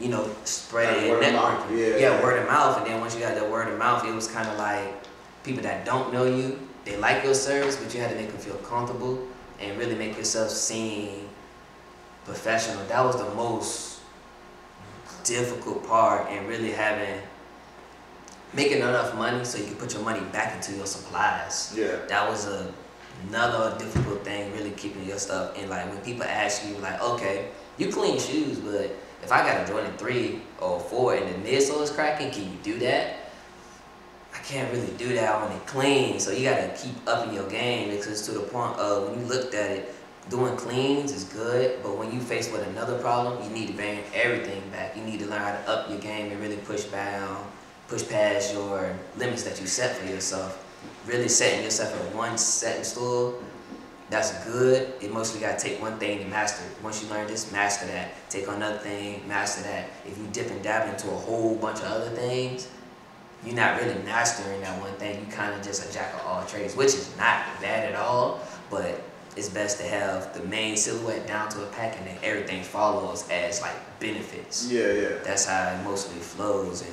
[0.00, 2.00] you know, spreading Like word of mouth, networking.
[2.00, 2.22] yeah.
[2.22, 4.48] word of mouth, and then once you got that word of mouth, it was kind
[4.48, 4.94] of like
[5.44, 8.38] people that don't know you, they like your service, but you had to make them
[8.38, 9.18] feel comfortable
[9.60, 11.28] and really make yourself seem
[12.24, 12.84] professional.
[12.86, 14.00] That was the most
[15.24, 17.20] difficult part, and really having
[18.54, 21.74] making enough money so you can put your money back into your supplies.
[21.76, 21.96] Yeah.
[22.08, 22.72] That was a,
[23.28, 25.56] another difficult thing, really keeping your stuff.
[25.58, 28.90] And like when people ask you, like, okay, you clean shoes, but
[29.22, 32.58] if I got a Jordan three or four and the midsole is cracking, can you
[32.62, 33.27] do that?
[34.48, 36.18] Can't really do that when it clean.
[36.18, 39.52] So you gotta keep upping your game because to the point of when you looked
[39.52, 39.94] at it,
[40.30, 44.00] doing cleans is good, but when you face with another problem, you need to bring
[44.14, 44.96] everything back.
[44.96, 47.44] You need to learn how to up your game and really push down,
[47.88, 50.64] push past your limits that you set for yourself.
[51.06, 53.42] Really setting yourself at one setting stool,
[54.08, 54.94] that's good.
[55.02, 56.64] It mostly gotta take one thing to master.
[56.64, 56.82] it.
[56.82, 58.12] Once you learn this, master that.
[58.30, 59.90] Take another thing, master that.
[60.06, 62.68] If you dip and dab into a whole bunch of other things,
[63.44, 65.24] you're not really mastering that one thing.
[65.24, 68.40] You kind of just a jack of all trades, which is not bad at all,
[68.70, 69.00] but
[69.36, 73.28] it's best to have the main silhouette down to a pack and then everything follows
[73.30, 74.70] as like benefits.
[74.70, 75.08] Yeah, yeah.
[75.22, 76.92] That's how it mostly flows and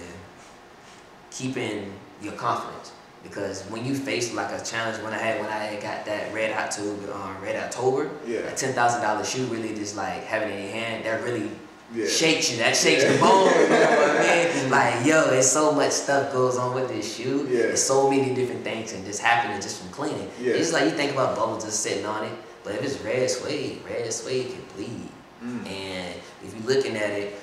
[1.31, 2.91] keeping your confidence.
[3.23, 6.31] Because when you face like a challenge, when I had when I had got that
[6.31, 8.41] red hot tube, um, red October, Yeah.
[8.41, 11.49] a ten thousand dollar shoe really just like having it in your hand, that really
[11.95, 12.07] Yeah.
[12.07, 12.57] shakes you.
[12.57, 13.13] That shakes Yeah.
[13.13, 13.45] the bone.
[13.47, 14.69] You know what I mean?
[14.69, 17.47] Like, yo, it's so much stuff goes on with this shoe.
[17.49, 17.57] Yeah.
[17.67, 20.29] There's so many different things and just happening just from cleaning.
[20.41, 20.53] Yeah.
[20.53, 23.79] It's like you think about bubbles just sitting on it, but if it's red suede,
[23.89, 25.09] red suede can bleed.
[25.43, 25.67] Mm.
[25.69, 27.39] And if you're looking at it,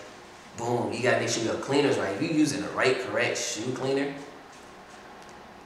[0.56, 2.14] boom, you gotta make sure your cleaner's right.
[2.14, 4.12] If you're using the right, correct shoe cleaner,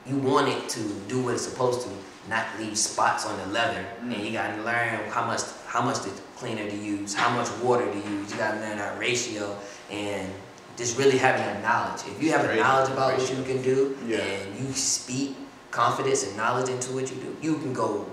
[0.06, 1.88] you want it to do what it's supposed to,
[2.28, 3.84] not leave spots on the leather.
[4.02, 4.14] Mm.
[4.14, 5.40] And you gotta learn how much
[5.76, 8.30] how much the cleaner to use, how much water to use.
[8.32, 9.58] You gotta learn that ratio
[9.90, 10.26] and
[10.74, 12.00] just really having that knowledge.
[12.06, 14.18] If you have a knowledge about what you can do Yeah.
[14.20, 15.36] and you speak
[15.70, 18.06] confidence and knowledge into what you do, you can go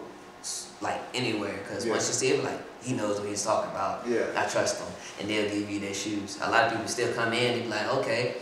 [0.82, 1.58] like anywhere.
[1.70, 1.94] Cause Yeah.
[1.94, 4.06] once you see him, like he knows what he's talking about.
[4.06, 4.26] Yeah.
[4.36, 4.88] I trust him,
[5.22, 6.38] and they'll give you their shoes.
[6.42, 8.36] A lot of people still come in and be like, okay,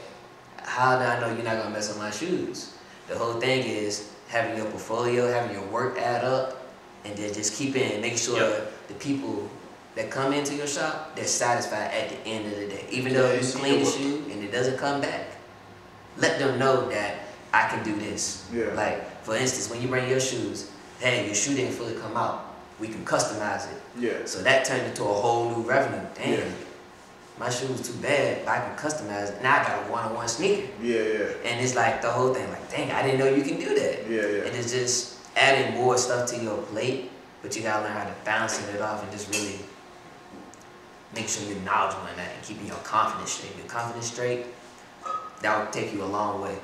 [0.64, 2.70] how do I know you're not gonna mess up my shoes?
[3.08, 6.58] The whole thing is having your portfolio, having your work add up,
[7.06, 8.71] and then just keep in, make sure Yep.
[8.92, 9.50] The people
[9.96, 12.86] that come into your shop, they're satisfied at the end of the day.
[12.92, 15.28] Even though Yeah, you clean the shoe and it doesn't come back,
[16.18, 17.16] let them know that
[17.54, 18.48] I can do this.
[18.54, 18.74] Yeah.
[18.74, 22.56] Like, for instance, when you bring your shoes, hey, your shoe didn't fully come out.
[22.80, 23.82] We can customize it.
[24.00, 24.26] Yeah.
[24.26, 26.06] So that turned into a whole new revenue.
[26.16, 26.44] Damn, Yeah.
[27.38, 29.44] my shoe was too bad, but I can customize it.
[29.44, 30.68] Now I got a one-on-one sneaker.
[30.82, 31.26] Yeah, yeah.
[31.46, 34.10] And it's like the whole thing, like, dang, I didn't know you can do that.
[34.10, 34.44] Yeah, yeah.
[34.48, 37.11] And it's just adding more stuff to your plate,
[37.42, 39.60] but you gotta learn how to balance it off and just really
[41.16, 43.58] make sure you're knowledgeable in that and keeping your confidence straight.
[43.58, 44.46] Your confidence straight,
[45.42, 46.58] that will take you a long way.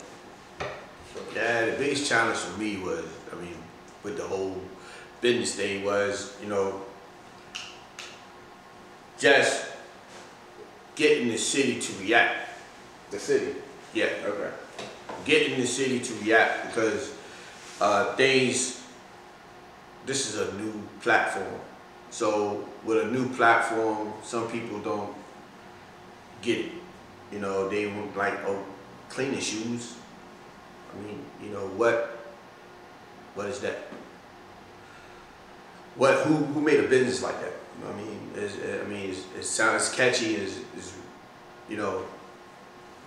[1.35, 3.55] Yeah, the biggest challenge for me was, I mean,
[4.03, 4.61] with the whole
[5.21, 6.81] business thing was, you know,
[9.17, 9.65] just
[10.95, 12.49] getting the city to react.
[13.09, 13.55] The city.
[13.93, 14.51] Yeah, Okay.
[15.25, 17.13] getting the city to react because
[17.81, 18.76] uh, things.
[20.07, 21.59] This is a new platform,
[22.11, 25.13] so with a new platform, some people don't
[26.41, 26.71] get it.
[27.29, 28.63] You know, they want like oh,
[29.09, 29.95] cleaning shoes.
[30.93, 32.17] I mean, you know what?
[33.35, 33.79] What is that?
[35.95, 36.15] What?
[36.19, 36.35] Who?
[36.35, 37.53] Who made a business like that?
[37.85, 40.35] I mean, it's, I mean, it's, it sounds catchy.
[40.35, 40.93] Is is
[41.67, 42.05] you know,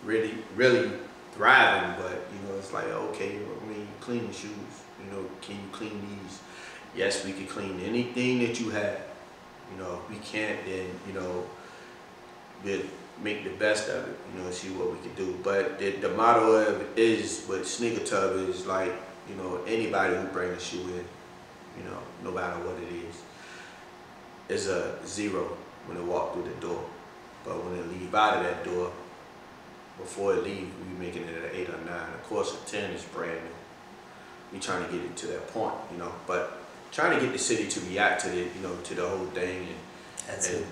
[0.05, 0.91] really, really
[1.33, 4.85] thriving, but you know, it's like okay, I mean, cleaning shoes.
[5.03, 6.41] You know, can you clean these?
[6.95, 9.01] Yes, we can clean anything that you have.
[9.73, 11.47] You know, if we can't, then you know,
[12.65, 12.83] we'll
[13.23, 14.17] make the best of it.
[14.35, 15.39] You know, see what we can do.
[15.43, 18.93] But the, the motto of is with Sneaker Tub is like,
[19.29, 21.05] you know, anybody who brings a shoe in,
[21.79, 23.23] you know, no matter what it is,
[24.49, 26.85] is a zero when they walk through the door.
[27.45, 28.93] But when they leave out of that door,
[29.99, 32.13] before it leave, we making it an eight or nine.
[32.15, 33.51] Of course, a ten is brand new.
[34.53, 36.13] We trying to get it to that point, you know.
[36.27, 36.60] But
[36.93, 39.59] trying to get the city to react to the, you know, to the whole thing
[39.69, 39.77] and
[40.27, 40.67] That's and it.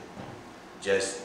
[0.81, 1.23] just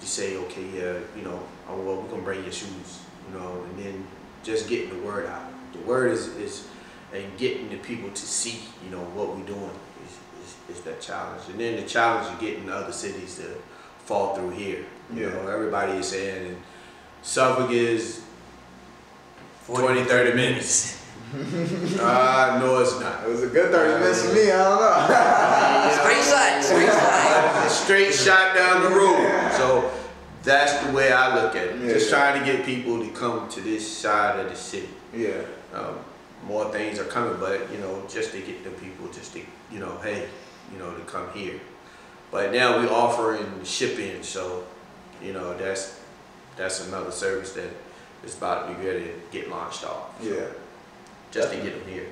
[0.00, 3.00] to say, okay, yeah, you know, oh, well, we're gonna bring your shoes,
[3.30, 4.06] you know, and then
[4.42, 5.44] just getting the word out.
[5.72, 6.68] The word is is
[7.14, 9.70] and getting the people to see, you know, what we're doing
[10.06, 11.42] is, is, is that challenge.
[11.50, 13.44] And then the challenge of getting other cities to
[14.06, 14.84] fall through here.
[15.14, 15.34] You Yeah.
[15.34, 16.56] know, everybody is saying and
[17.22, 18.22] Suffolk is
[19.66, 20.98] 40 20, 30 minutes.
[21.34, 23.24] uh, no, it's not.
[23.24, 25.92] It was a good 30 minutes for me, I don't know.
[26.02, 27.70] Straight shot, straight shot.
[27.70, 29.52] straight shot down the road.
[29.52, 29.90] So
[30.42, 31.80] that's the way I look at it.
[31.80, 32.16] Yeah, Just yeah.
[32.16, 34.88] trying to get people to come to this side of the city.
[35.14, 35.42] yeah.
[35.74, 35.96] Um,
[36.46, 39.40] more things are coming, but you know, just to get the people just to,
[39.70, 40.28] you know, hey,
[40.72, 41.58] you know, to come here.
[42.32, 44.64] But now we're offering shipping, so
[45.22, 46.00] you know that's
[46.56, 47.70] that's another service that
[48.24, 50.20] is about to be ready to get launched off.
[50.20, 50.46] So, Yeah.
[51.32, 52.06] Just to get them here.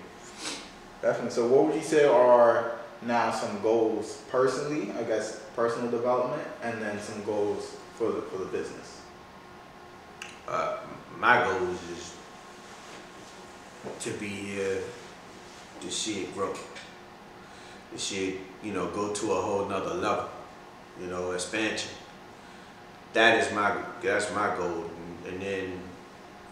[1.02, 1.30] Definitely.
[1.30, 4.92] So, what would you say are now some goals personally?
[4.92, 9.02] I guess personal development, and then some goals for the for the business.
[10.48, 10.78] Uh,
[11.18, 12.16] my goal is
[14.00, 14.78] to be here
[15.80, 16.54] to see it grow.
[17.92, 20.28] To see it, you know, go to a whole nother level,
[21.00, 21.90] you know, expansion.
[23.12, 24.84] That is my that's my goal.
[25.26, 25.80] And, and then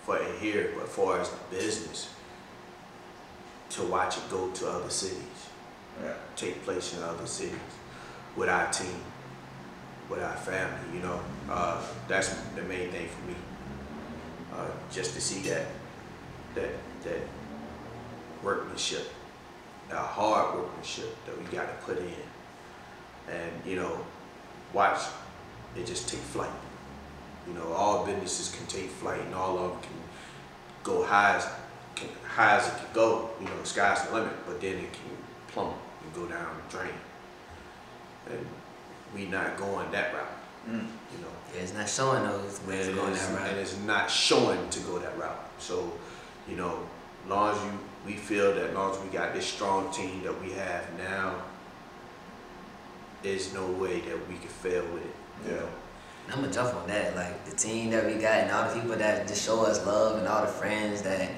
[0.02, 2.10] for here, but far as the business,
[3.78, 5.22] to watch it go to other cities
[6.02, 6.12] Yeah.
[6.36, 7.58] take place in other cities
[8.36, 9.00] with our team,
[10.08, 11.20] with our family, you know.
[11.50, 13.34] Uh, that's the main thing for me.
[14.54, 15.66] Uh, just to see that
[16.54, 16.70] that
[17.04, 17.20] that
[18.42, 19.06] workmanship,
[19.88, 22.22] that hard workmanship that we got to put in,
[23.28, 24.04] and you know,
[24.72, 25.00] watch
[25.76, 26.56] it just take flight.
[27.46, 29.98] You know, all businesses can take flight, and all of them can
[30.84, 31.48] go high as
[31.98, 33.30] can, high as it can go.
[33.40, 35.02] You know, the sky's the limit, but then it can
[35.48, 36.92] plummet and go down the drain.
[38.30, 38.46] And
[39.14, 40.26] we not going that route.
[40.68, 40.72] Mm.
[41.12, 43.48] You know, Yeah, it's not showing those where it's and going it's, that route.
[43.50, 45.48] and it's not showing to go that route.
[45.58, 45.92] So,
[46.48, 46.78] you know,
[47.28, 47.70] long as you
[48.06, 51.42] we feel that long as we got this strong team that we have now,
[53.22, 55.14] there's no way that we could fail with it.
[55.46, 55.60] You Yeah.
[55.60, 55.68] know?
[56.30, 57.16] I'm gonna jump on that.
[57.16, 60.18] Like the team that we got and all the people that just show us love
[60.18, 61.30] and all the friends that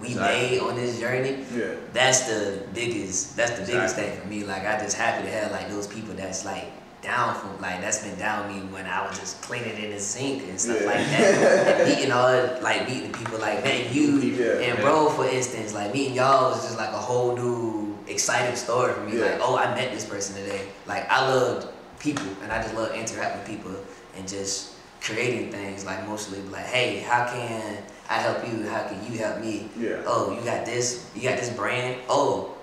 [0.00, 0.50] we Exactly.
[0.50, 1.44] made on this journey.
[1.54, 1.74] Yeah.
[1.92, 3.36] That's the biggest.
[3.36, 4.04] That's the biggest Exactly.
[4.04, 4.44] thing for me.
[4.44, 6.66] Like I just happy to have like those people that's like
[7.02, 10.42] down from like that's been down me when I was just cleaning in the sink
[10.48, 10.86] and stuff Yeah.
[10.86, 11.80] like that.
[11.80, 14.60] and meeting all like meeting people like man you Yeah.
[14.72, 18.92] and bro for instance like meeting y'all was just like a whole new exciting story
[18.92, 19.12] for me.
[19.18, 20.62] Like, oh, I met this person today.
[20.86, 21.68] Like, I loved
[22.00, 23.76] people, and I just love interacting with people
[24.16, 25.84] and just creating things.
[25.84, 27.76] Like, mostly like, hey, how can
[28.10, 28.66] I help you?
[28.68, 29.68] How can you help me?
[29.78, 30.02] Yeah.
[30.04, 31.08] Oh, you got this.
[31.14, 31.96] You got this brand.
[32.08, 32.56] Oh,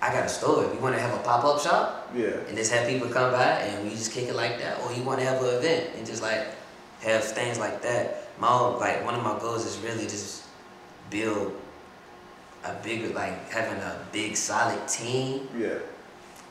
[0.00, 0.64] I got a store.
[0.72, 1.94] You want to have a pop up shop?
[2.16, 2.30] Yeah.
[2.48, 5.02] and just have people come by and we just kick it like that or you
[5.02, 6.46] want to have an event and just like
[7.02, 10.44] have things like that my own, like one of my goals is really just
[11.10, 11.52] build
[12.64, 15.74] a bigger like having a big solid team Yeah.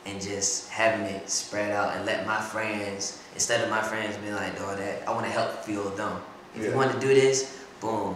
[0.06, 4.36] and just having it spread out and let my friends instead of my friends being
[4.36, 6.22] like oh that I want to help fuel them
[6.56, 6.70] if Yeah.
[6.70, 8.16] you want to do this boom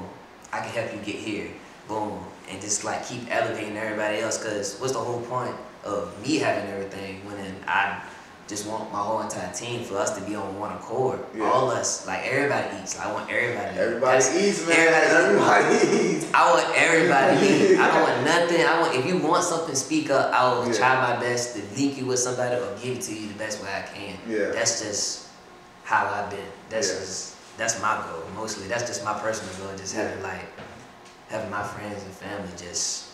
[0.53, 1.47] I can help you get here
[1.87, 2.19] boom
[2.49, 6.69] and just like keep elevating everybody else because what's the whole point of me having
[6.71, 8.01] everything when I
[8.47, 11.45] just want my whole entire team for us to be on one accord Yeah.
[11.49, 13.81] all us like everybody eats I want everybody to.
[13.81, 14.77] Everybody That's- eats, man.
[14.93, 15.85] everybody eats.
[15.85, 16.33] Everybody eats.
[16.33, 17.79] I want everybody to eat.
[17.79, 18.65] I don't want nothing.
[18.65, 20.33] I want if you want something, speak up.
[20.33, 20.73] I will Yeah.
[20.73, 23.63] try my best to link you with somebody or give it to you the best
[23.63, 24.17] way I can.
[24.27, 24.51] Yeah.
[24.51, 25.27] That's just
[25.85, 26.39] how I've been.
[26.69, 26.99] That's Yeah.
[26.99, 28.67] just that's my goal mostly.
[28.67, 29.77] That's just my personal goal.
[29.77, 30.45] Just having like
[31.29, 33.09] having my friends and family just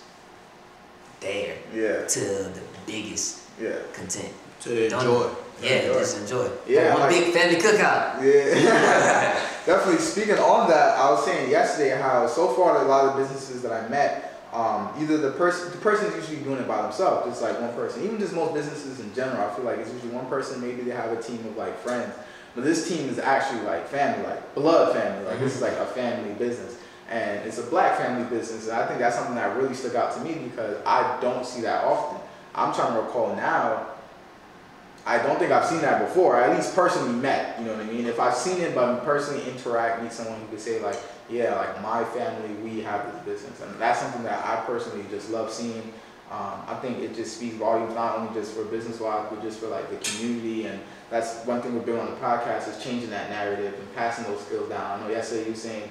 [1.19, 2.05] there Yeah.
[2.05, 3.71] to the biggest Yeah.
[3.93, 4.33] content.
[4.61, 5.29] To Don't- enjoy.
[5.61, 5.99] Yeah, Enjoy.
[5.99, 6.49] just enjoy.
[6.67, 8.21] Yeah, One like- big family cookout.
[8.21, 9.33] Yeah,
[9.65, 9.99] definitely.
[9.99, 13.71] Speaking on that, I was saying yesterday how so far a lot of businesses that
[13.71, 17.59] I met, um, either the person the person's usually doing it by themselves, just like
[17.59, 18.03] one person.
[18.03, 20.61] Even just most businesses in general, I feel like it's usually one person.
[20.61, 22.13] Maybe they have a team of like friends,
[22.57, 25.25] but this team is actually like family, like blood family.
[25.27, 28.67] Like this is like a family business, and it's a black family business.
[28.67, 31.61] And I think that's something that really stuck out to me because I don't see
[31.61, 32.19] that often.
[32.55, 33.87] I'm trying to recall now
[35.07, 36.37] I don't think I've seen that before.
[36.37, 37.57] At least personally met.
[37.57, 38.05] You know what I mean?
[38.05, 40.97] If I've seen it, but personally interact, meet someone who could say like,
[41.29, 45.29] yeah, like my family, we have this business, and that's something that I personally just
[45.29, 45.93] love seeing.
[46.31, 49.59] Um, I think it just speaks volumes not only just for business wise, but just
[49.59, 50.65] for like the community.
[50.65, 54.25] And that's one thing we're doing on the podcast is changing that narrative and passing
[54.25, 54.99] those skills down.
[54.99, 55.89] I know yesterday you were saying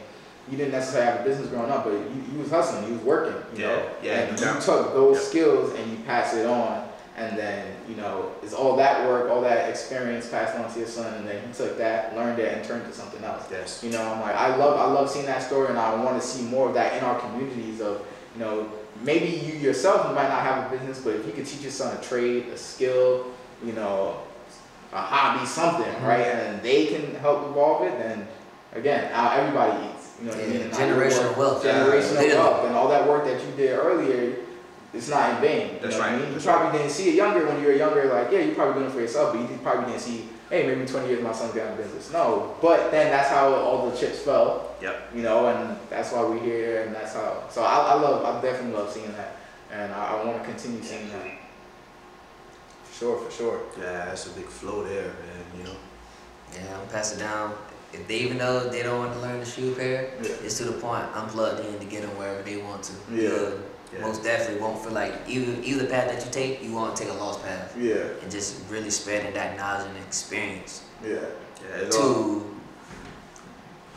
[0.50, 3.02] you didn't necessarily have a business growing up, but you, you was hustling, you was
[3.02, 3.34] working.
[3.56, 3.88] You Yeah, know?
[4.02, 4.60] yeah, And you doubt.
[4.62, 5.24] took those Yep.
[5.24, 6.86] skills and you pass it on
[7.18, 10.86] and then you know it's all that work all that experience passed on to your
[10.86, 13.82] son and then he took that learned it and turned it to something else Yes.
[13.82, 16.28] you know i'm like i love i love seeing that story and i want to
[16.28, 18.68] see more of that in our communities of you know
[19.02, 21.70] maybe you yourself you might not have a business but if you could teach your
[21.70, 23.26] son a trade a skill
[23.64, 24.20] you know
[24.92, 26.06] a hobby something mm-hmm.
[26.06, 28.26] right and then they can help evolve it then
[28.72, 31.64] again now everybody eats you know what i Yeah, mean now your generational wealth.
[31.64, 32.34] generational Literally.
[32.34, 34.36] wealth and all that work that you did earlier
[34.96, 35.78] it's not in vain.
[35.82, 36.18] That's what I right.
[36.18, 36.28] mean?
[36.28, 38.74] You That's probably didn't see it younger when you were younger, like, yeah, you probably
[38.80, 41.52] doing it for yourself, but you probably didn't see, hey, maybe 20 years my son's
[41.54, 42.12] got a business.
[42.12, 45.10] No, but then that's how all the chips fell, Yep.
[45.14, 47.44] you know, and that's why we're here, and that's how.
[47.50, 49.36] So I, I love, I definitely love seeing that,
[49.72, 51.26] and I, I want to continue seeing that.
[52.84, 53.60] For sure, for sure.
[53.78, 55.58] Yeah, that's a big flow there, man.
[55.58, 55.76] You know.
[56.54, 57.54] Yeah, I'm pass it down.
[57.92, 60.30] If they even know they don't want to learn the shoe pair, Yeah.
[60.44, 62.92] it's to the point I'm plugged in to get them wherever they want to.
[63.12, 63.50] Yeah.
[63.92, 64.00] Yeah.
[64.00, 67.12] Most definitely won't feel like either either path that you take, you won't take a
[67.14, 71.20] lost path, Yeah, and just really spreading that knowledge and experience yeah,
[71.62, 71.84] Yeah.
[71.84, 72.56] All, to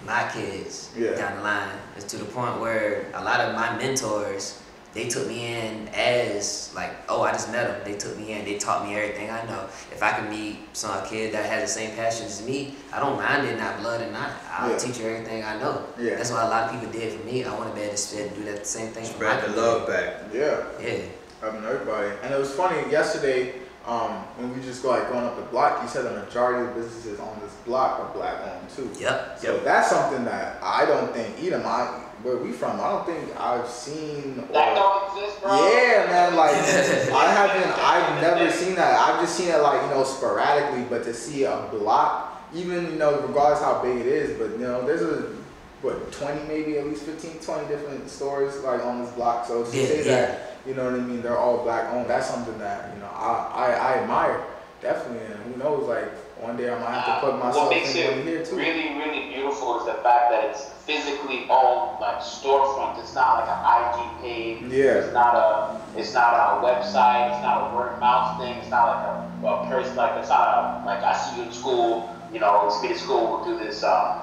[0.06, 1.16] my kids Yeah.
[1.16, 1.70] down the line.
[1.98, 4.62] It's to the point where a lot of my mentors,
[4.94, 6.92] they took me in as like,
[7.40, 7.82] just met them.
[7.86, 8.44] They took me in.
[8.46, 9.64] They taught me everything I know.
[9.92, 13.18] If I can meet some kid that has the same passion as me, I don't
[13.18, 14.32] mind it, not blood and not.
[14.52, 14.78] I'll Yeah.
[14.78, 15.84] teach you everything I know.
[15.98, 16.16] Yeah.
[16.16, 17.44] That's what a lot of people did for me.
[17.46, 19.62] I want to be able to sit do that same thing for my spread the
[19.62, 20.16] love back.
[20.34, 20.64] yeah.
[20.82, 21.00] Yeah.
[21.42, 23.54] Having everybody, and it was funny yesterday
[23.88, 25.82] um, when we just go like going up the block.
[25.82, 28.92] You said the majority of businesses on this block are black owned too.
[29.00, 29.40] Yep.
[29.40, 29.64] So Yep.
[29.64, 31.88] that's something that I don't think either my
[32.24, 32.80] where we from.
[32.80, 34.36] I don't think I've seen.
[34.52, 35.52] That don't exist, bro.
[35.56, 36.36] yeah, man.
[36.36, 37.72] Like I haven't.
[37.80, 39.00] I've never seen that.
[39.00, 40.84] I've just seen it like you know sporadically.
[40.90, 44.66] But to see a block, even you know regardless how big it is, but you
[44.66, 45.38] know there's a
[45.82, 49.78] what 20 maybe at least 15 20 different stores like on this block so to
[49.78, 50.04] Yeah, say yeah.
[50.04, 53.08] that you know what i mean they're all black owned that's something that you know
[53.16, 54.44] i i, I admire
[54.82, 57.76] definitely and who knows like one day i might have to put Uh, myself what
[57.76, 62.00] makes in it here too really, really beautiful is the fact that it's physically owned,
[62.02, 62.98] like storefront.
[63.00, 64.72] It's not like an IG page.
[64.72, 65.06] Yeah.
[65.06, 65.78] It's not a.
[66.00, 67.30] It's not a website.
[67.34, 68.56] It's not a word of mouth thing.
[68.58, 69.16] It's not like a,
[69.46, 69.96] a person.
[69.96, 72.10] Like it's not a like I see you in school.
[72.34, 73.22] You know, it's me to school.
[73.30, 74.22] We'll do this um,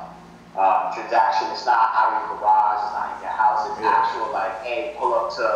[0.59, 1.47] um, transaction.
[1.53, 2.83] It's not out of your garage.
[2.83, 3.69] It's not in your house.
[3.71, 3.95] It's Yeah.
[4.03, 5.47] actual like, hey, pull up to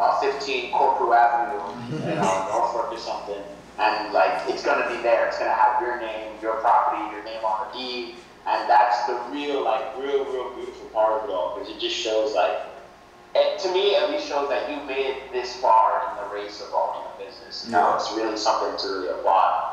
[0.00, 1.60] uh, 15 Corporal Avenue
[2.08, 3.42] in uh, Norfolk or something,
[3.78, 5.26] and like it's gonna be there.
[5.26, 8.14] It's gonna have your name, your property, your name on the deed,
[8.46, 11.96] and that's the real, like, real, real beautiful part of it all because it just
[11.96, 12.58] shows like
[13.34, 16.60] it to me at least shows that you made it this far in the race
[16.60, 17.66] of owning a business.
[17.68, 17.96] Now Yeah.
[17.96, 19.70] it's really something to really applaud.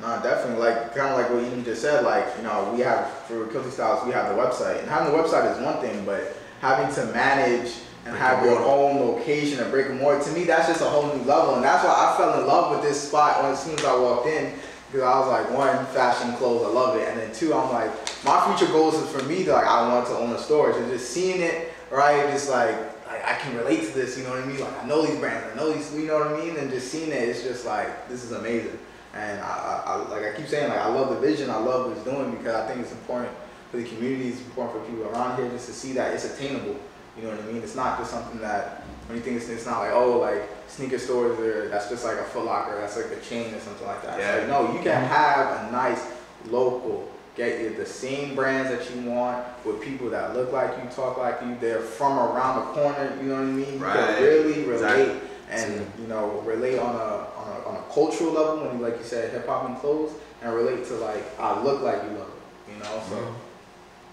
[0.00, 0.64] No, definitely.
[0.68, 2.04] Like kind of like what you just said.
[2.04, 5.18] Like you know, we have for Guilty Styles, we have the website, and having the
[5.22, 7.72] website is one thing, but having to manage
[8.06, 11.14] and have your own location and brick and mortar, to me, that's just a whole
[11.14, 13.84] new level, and that's why I fell in love with this spot as soon as
[13.84, 14.52] I walked in.
[14.90, 17.90] Because I was like, one, fashion clothes, I love it, and then two, I'm like,
[18.24, 20.88] my future goals is for me to like, I want to own a store, so
[20.88, 22.76] just seeing it, right, just like,
[23.06, 24.60] like I can relate to this, you know what I mean?
[24.60, 26.56] Like I know these brands, I know these, you know what I mean?
[26.56, 28.78] And just seeing it, it's just like, this is amazing.
[29.14, 31.86] And I, I, I like I keep saying, like I love the vision, I love
[31.86, 33.30] what it's doing because I think it's important
[33.70, 36.76] for the community, it's important for people around here just to see that it's attainable.
[37.16, 37.62] You know what I mean?
[37.62, 40.98] It's not just something that when you think it's, it's not like oh like sneaker
[40.98, 44.02] stores or that's just like a Foot Locker, that's like a chain or something like
[44.02, 44.18] that.
[44.18, 44.38] Yeah.
[44.38, 46.04] like, no, you can have a nice
[46.46, 50.88] local, get you the same brands that you want with people that look like you,
[50.90, 51.56] talk like you.
[51.60, 53.16] They're from around the corner.
[53.22, 53.72] You know what I mean?
[53.74, 53.96] You Right.
[54.16, 55.10] can really relate
[55.50, 55.76] Exactly.
[55.76, 58.98] and you know relate on a on a, on a cultural level when you like
[58.98, 60.12] you said hip hop and clothes
[60.42, 62.30] and relate to like I look like you look.
[62.68, 63.34] You know, so mm-hmm.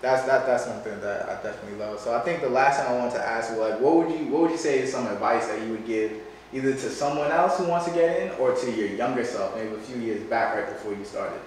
[0.02, 2.00] That's that that's something that I definitely love.
[2.00, 4.26] So I think the last thing I want to ask was like, what would you
[4.28, 6.12] what would you say is some advice that you would give
[6.54, 9.74] either to someone else who wants to get in or to your younger self, maybe
[9.74, 11.40] a few years back right before you started?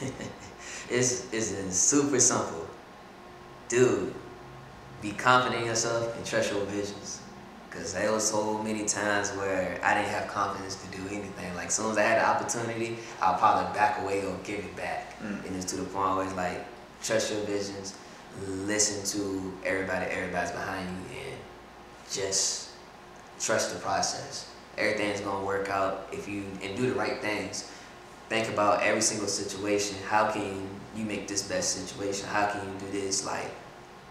[0.90, 2.66] It's, it's super simple.
[3.68, 4.14] Dude,
[5.02, 7.20] be confident in yourself and trust your visions.
[7.68, 11.54] Because there was so many times where I didn't have confidence to do anything.
[11.54, 14.74] Like, as soon as I had the opportunity, I'll probably back away or give it
[14.74, 15.20] back.
[15.20, 15.46] Mm.
[15.46, 16.64] And it's to the point where it's like,
[17.02, 17.96] trust your visions,
[18.46, 21.36] listen to everybody, everybody's behind you, and
[22.10, 22.70] just
[23.40, 24.50] trust the process.
[24.76, 27.70] Everything's gonna work out if you, and do the right things
[28.28, 29.96] think about every single situation.
[30.06, 32.28] How can you make this best situation?
[32.28, 33.24] How can you do this?
[33.24, 33.50] Like,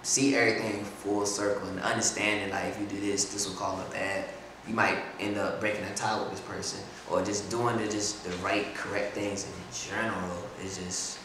[0.03, 2.49] see everything full circle and understand understanding.
[2.51, 4.29] Like, if you do this, this will call up that.
[4.67, 8.25] You might end up breaking a tie with this person, or just doing the just
[8.25, 10.43] the right, correct things in general.
[10.61, 11.19] Is just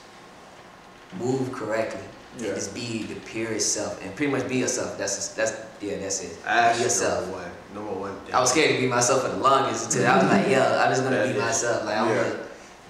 [1.19, 2.01] move correctly
[2.39, 2.47] Yeah.
[2.49, 4.97] and just be the purest self and pretty much be yourself.
[4.99, 6.43] That's that's yeah, that's it.
[6.45, 7.23] That's be yourself.
[7.27, 7.51] number one.
[7.75, 8.35] Number one thing.
[8.35, 10.91] I was scared to be myself for the longest until I was like, yo, I'm
[10.91, 11.85] just gonna be myself.
[11.85, 12.23] Like I'm Yeah.
[12.23, 12.39] gonna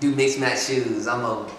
[0.00, 1.06] do mixed match shoes.
[1.08, 1.50] I'm gonna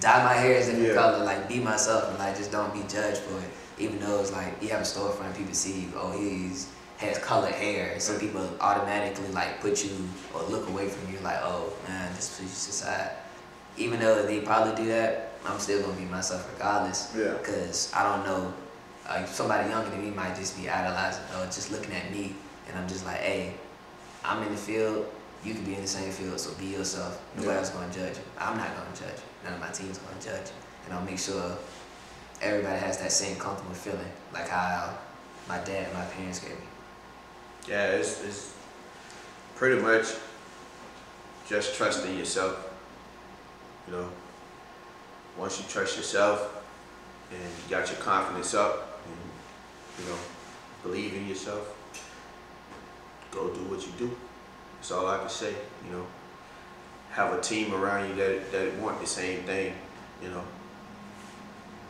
[0.00, 0.94] dye my hair a different Yeah.
[0.94, 1.24] color.
[1.24, 3.50] Like be myself and like just don't be judged for it.
[3.78, 5.88] Even though it's like you have a storefront, people see you.
[5.96, 6.66] Oh, he's
[6.98, 7.98] has colored hair.
[7.98, 9.90] So people automatically like put you
[10.34, 11.18] or look away from you.
[11.20, 13.10] Like, oh man, this pushes aside.
[13.76, 17.12] Even though they probably do that, I'm still gonna be myself regardless.
[17.16, 17.34] Yeah.
[17.42, 18.52] Cause I don't know,
[19.08, 22.34] like somebody younger than me might just be idolizing or just looking at me,
[22.68, 23.54] and I'm just like, hey,
[24.24, 25.06] I'm in the field.
[25.44, 27.20] You could be in the same field, so be yourself.
[27.34, 27.58] Nobody Yeah.
[27.58, 28.22] else gonna judge you.
[28.38, 29.20] I'm not gonna judge.
[29.44, 30.50] None of my team's gonna judge
[30.84, 31.56] and I'll make sure
[32.40, 34.96] everybody has that same comfortable feeling, like how
[35.48, 36.66] my dad and my parents gave me.
[37.68, 38.52] Yeah, it's, it's
[39.54, 40.06] pretty much
[41.48, 42.68] just trusting yourself.
[43.86, 44.08] You know,
[45.38, 46.62] once you trust yourself
[47.30, 50.18] and you got your confidence up and, you know,
[50.82, 51.74] believe in yourself,
[53.30, 54.16] go do what you do.
[54.76, 55.54] That's all I can say,
[55.86, 56.06] you know.
[57.12, 59.74] Have a team around you that, that want the same thing,
[60.22, 60.42] you know.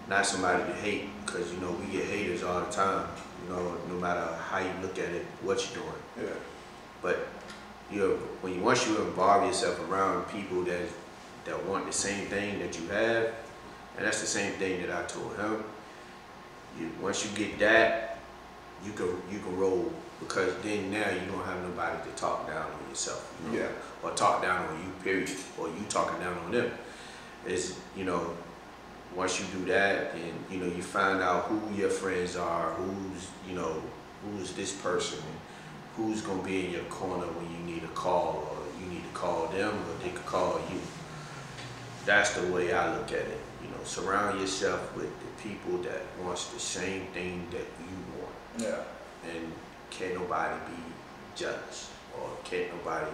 [0.08, 3.06] Not somebody to hate, because, you know, we get haters all the time,
[3.44, 6.28] you know, no matter how you look at it, what you're doing.
[6.28, 6.34] Yeah.
[7.00, 7.28] But
[7.92, 10.88] you know, when you once you involve yourself around people that
[11.44, 13.32] that want the same thing that you have,
[13.96, 15.64] and that's the same thing that I told him.
[16.78, 18.18] You once you get that,
[18.84, 22.66] you can you can roll because then now you don't have nobody to talk down
[22.70, 23.68] on yourself, you know, Yeah.
[24.02, 26.70] or talk down on you, period, or you talking down on them.
[27.46, 28.34] Is you know,
[29.16, 33.26] once you do that, and you know, you find out who your friends are, who's
[33.48, 33.82] you know,
[34.24, 35.18] who's this person,
[35.96, 39.10] who's gonna be in your corner when you need a call, or you need to
[39.12, 40.80] call them, or they could call you.
[42.04, 43.38] That's the way I look at it.
[43.62, 48.34] You know, surround yourself with the people that wants the same thing that you want,
[48.58, 48.82] Yeah.
[49.30, 49.52] and
[49.90, 50.82] can't nobody be
[51.36, 53.10] jealous or can't nobody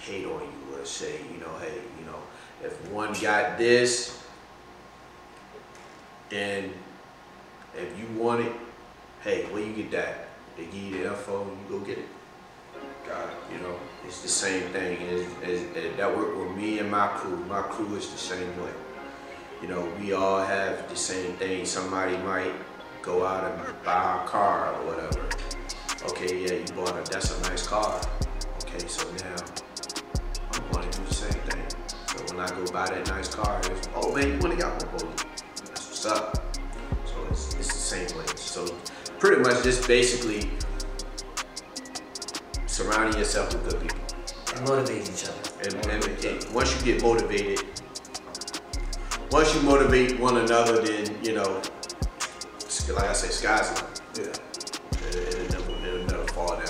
[0.00, 2.18] hate on you, or say, you know, hey, you know,
[2.62, 4.18] if one got this,
[6.30, 6.72] then
[7.76, 8.52] if you want it,
[9.22, 10.28] hey, where you get that?
[10.56, 12.08] They give you the info, you go get it.
[13.06, 13.54] It.
[13.54, 14.98] You know, it's the same thing.
[15.08, 17.36] As, as, as that work with me and my crew.
[17.46, 18.70] My crew is the same way.
[19.62, 21.64] You know, we all have the same thing.
[21.64, 22.52] Somebody might
[23.02, 25.28] go out and buy a car or whatever.
[26.10, 28.00] Okay, yeah, you bought a, that's a nice car.
[28.64, 29.36] Okay, so now
[30.52, 31.62] I'm going to do the same thing.
[32.08, 34.84] So when I go buy that nice car, it's, oh man, you want to got
[34.84, 35.24] one, boy.
[35.66, 36.56] That's what's up.
[37.06, 38.26] So it's, it's the same way.
[38.36, 38.66] So
[39.18, 40.50] pretty much just basically
[42.84, 43.98] surrounding yourself with good people.
[44.56, 45.40] And motivate each other.
[45.64, 47.64] And, and, and once you get motivated,
[49.30, 51.62] once you motivate one another, then you know,
[52.92, 54.00] like I say, sky's the limit.
[54.16, 56.66] Yeah, It, it'll, never, it'll never fall down.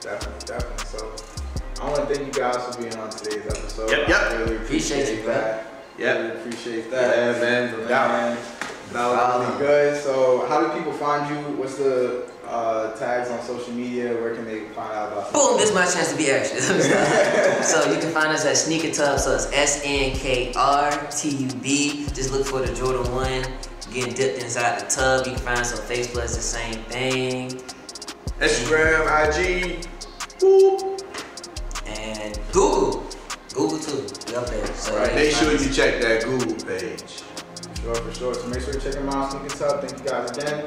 [0.00, 0.84] definitely, definitely.
[0.86, 1.14] So
[1.80, 3.90] I want to thank you guys for being on today's episode.
[3.90, 4.20] Yep, yep.
[4.20, 5.66] I really Appreciate appreciate you, that.
[5.98, 6.16] Yep.
[6.18, 7.16] Really appreciate that.
[7.36, 8.08] Yeah, man, no doubt.
[8.08, 8.38] Man,
[8.92, 10.02] That was really good.
[10.02, 11.56] So, how do people find you?
[11.56, 14.12] What's the uh, tags on social media?
[14.14, 15.32] Where can they find out about?
[15.32, 16.60] Boom, this is my chance to be extra.
[17.62, 19.18] so you can find us at Sneaker Tub.
[19.18, 22.06] So it's S N K R T U B.
[22.12, 23.42] Just look for the Jordan 1.
[23.92, 25.26] Getting dipped inside the tub.
[25.26, 26.24] You can find us on Facebook.
[26.24, 27.50] It's the same thing.
[28.40, 29.86] Instagram, IG,
[30.40, 31.00] whoop.
[31.86, 33.04] And Google.
[33.54, 34.06] Google too.
[34.28, 34.66] We up there.
[34.74, 35.14] So Right.
[35.14, 37.22] Make sure you check that Google page.
[37.82, 38.34] Sure, for sure.
[38.34, 39.32] So make sure you check them out.
[39.32, 39.80] Sneaker Tub.
[39.82, 40.64] Thank you guys again.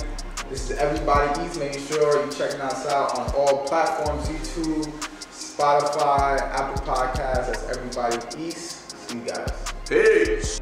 [0.50, 1.58] This is Everybody Eats.
[1.58, 4.86] Making sure you're checking us out on all platforms: YouTube,
[5.32, 7.48] Spotify, Apple Podcasts.
[7.48, 8.94] That's Everybody Eats.
[9.08, 9.74] See you guys.
[9.90, 10.62] Peace.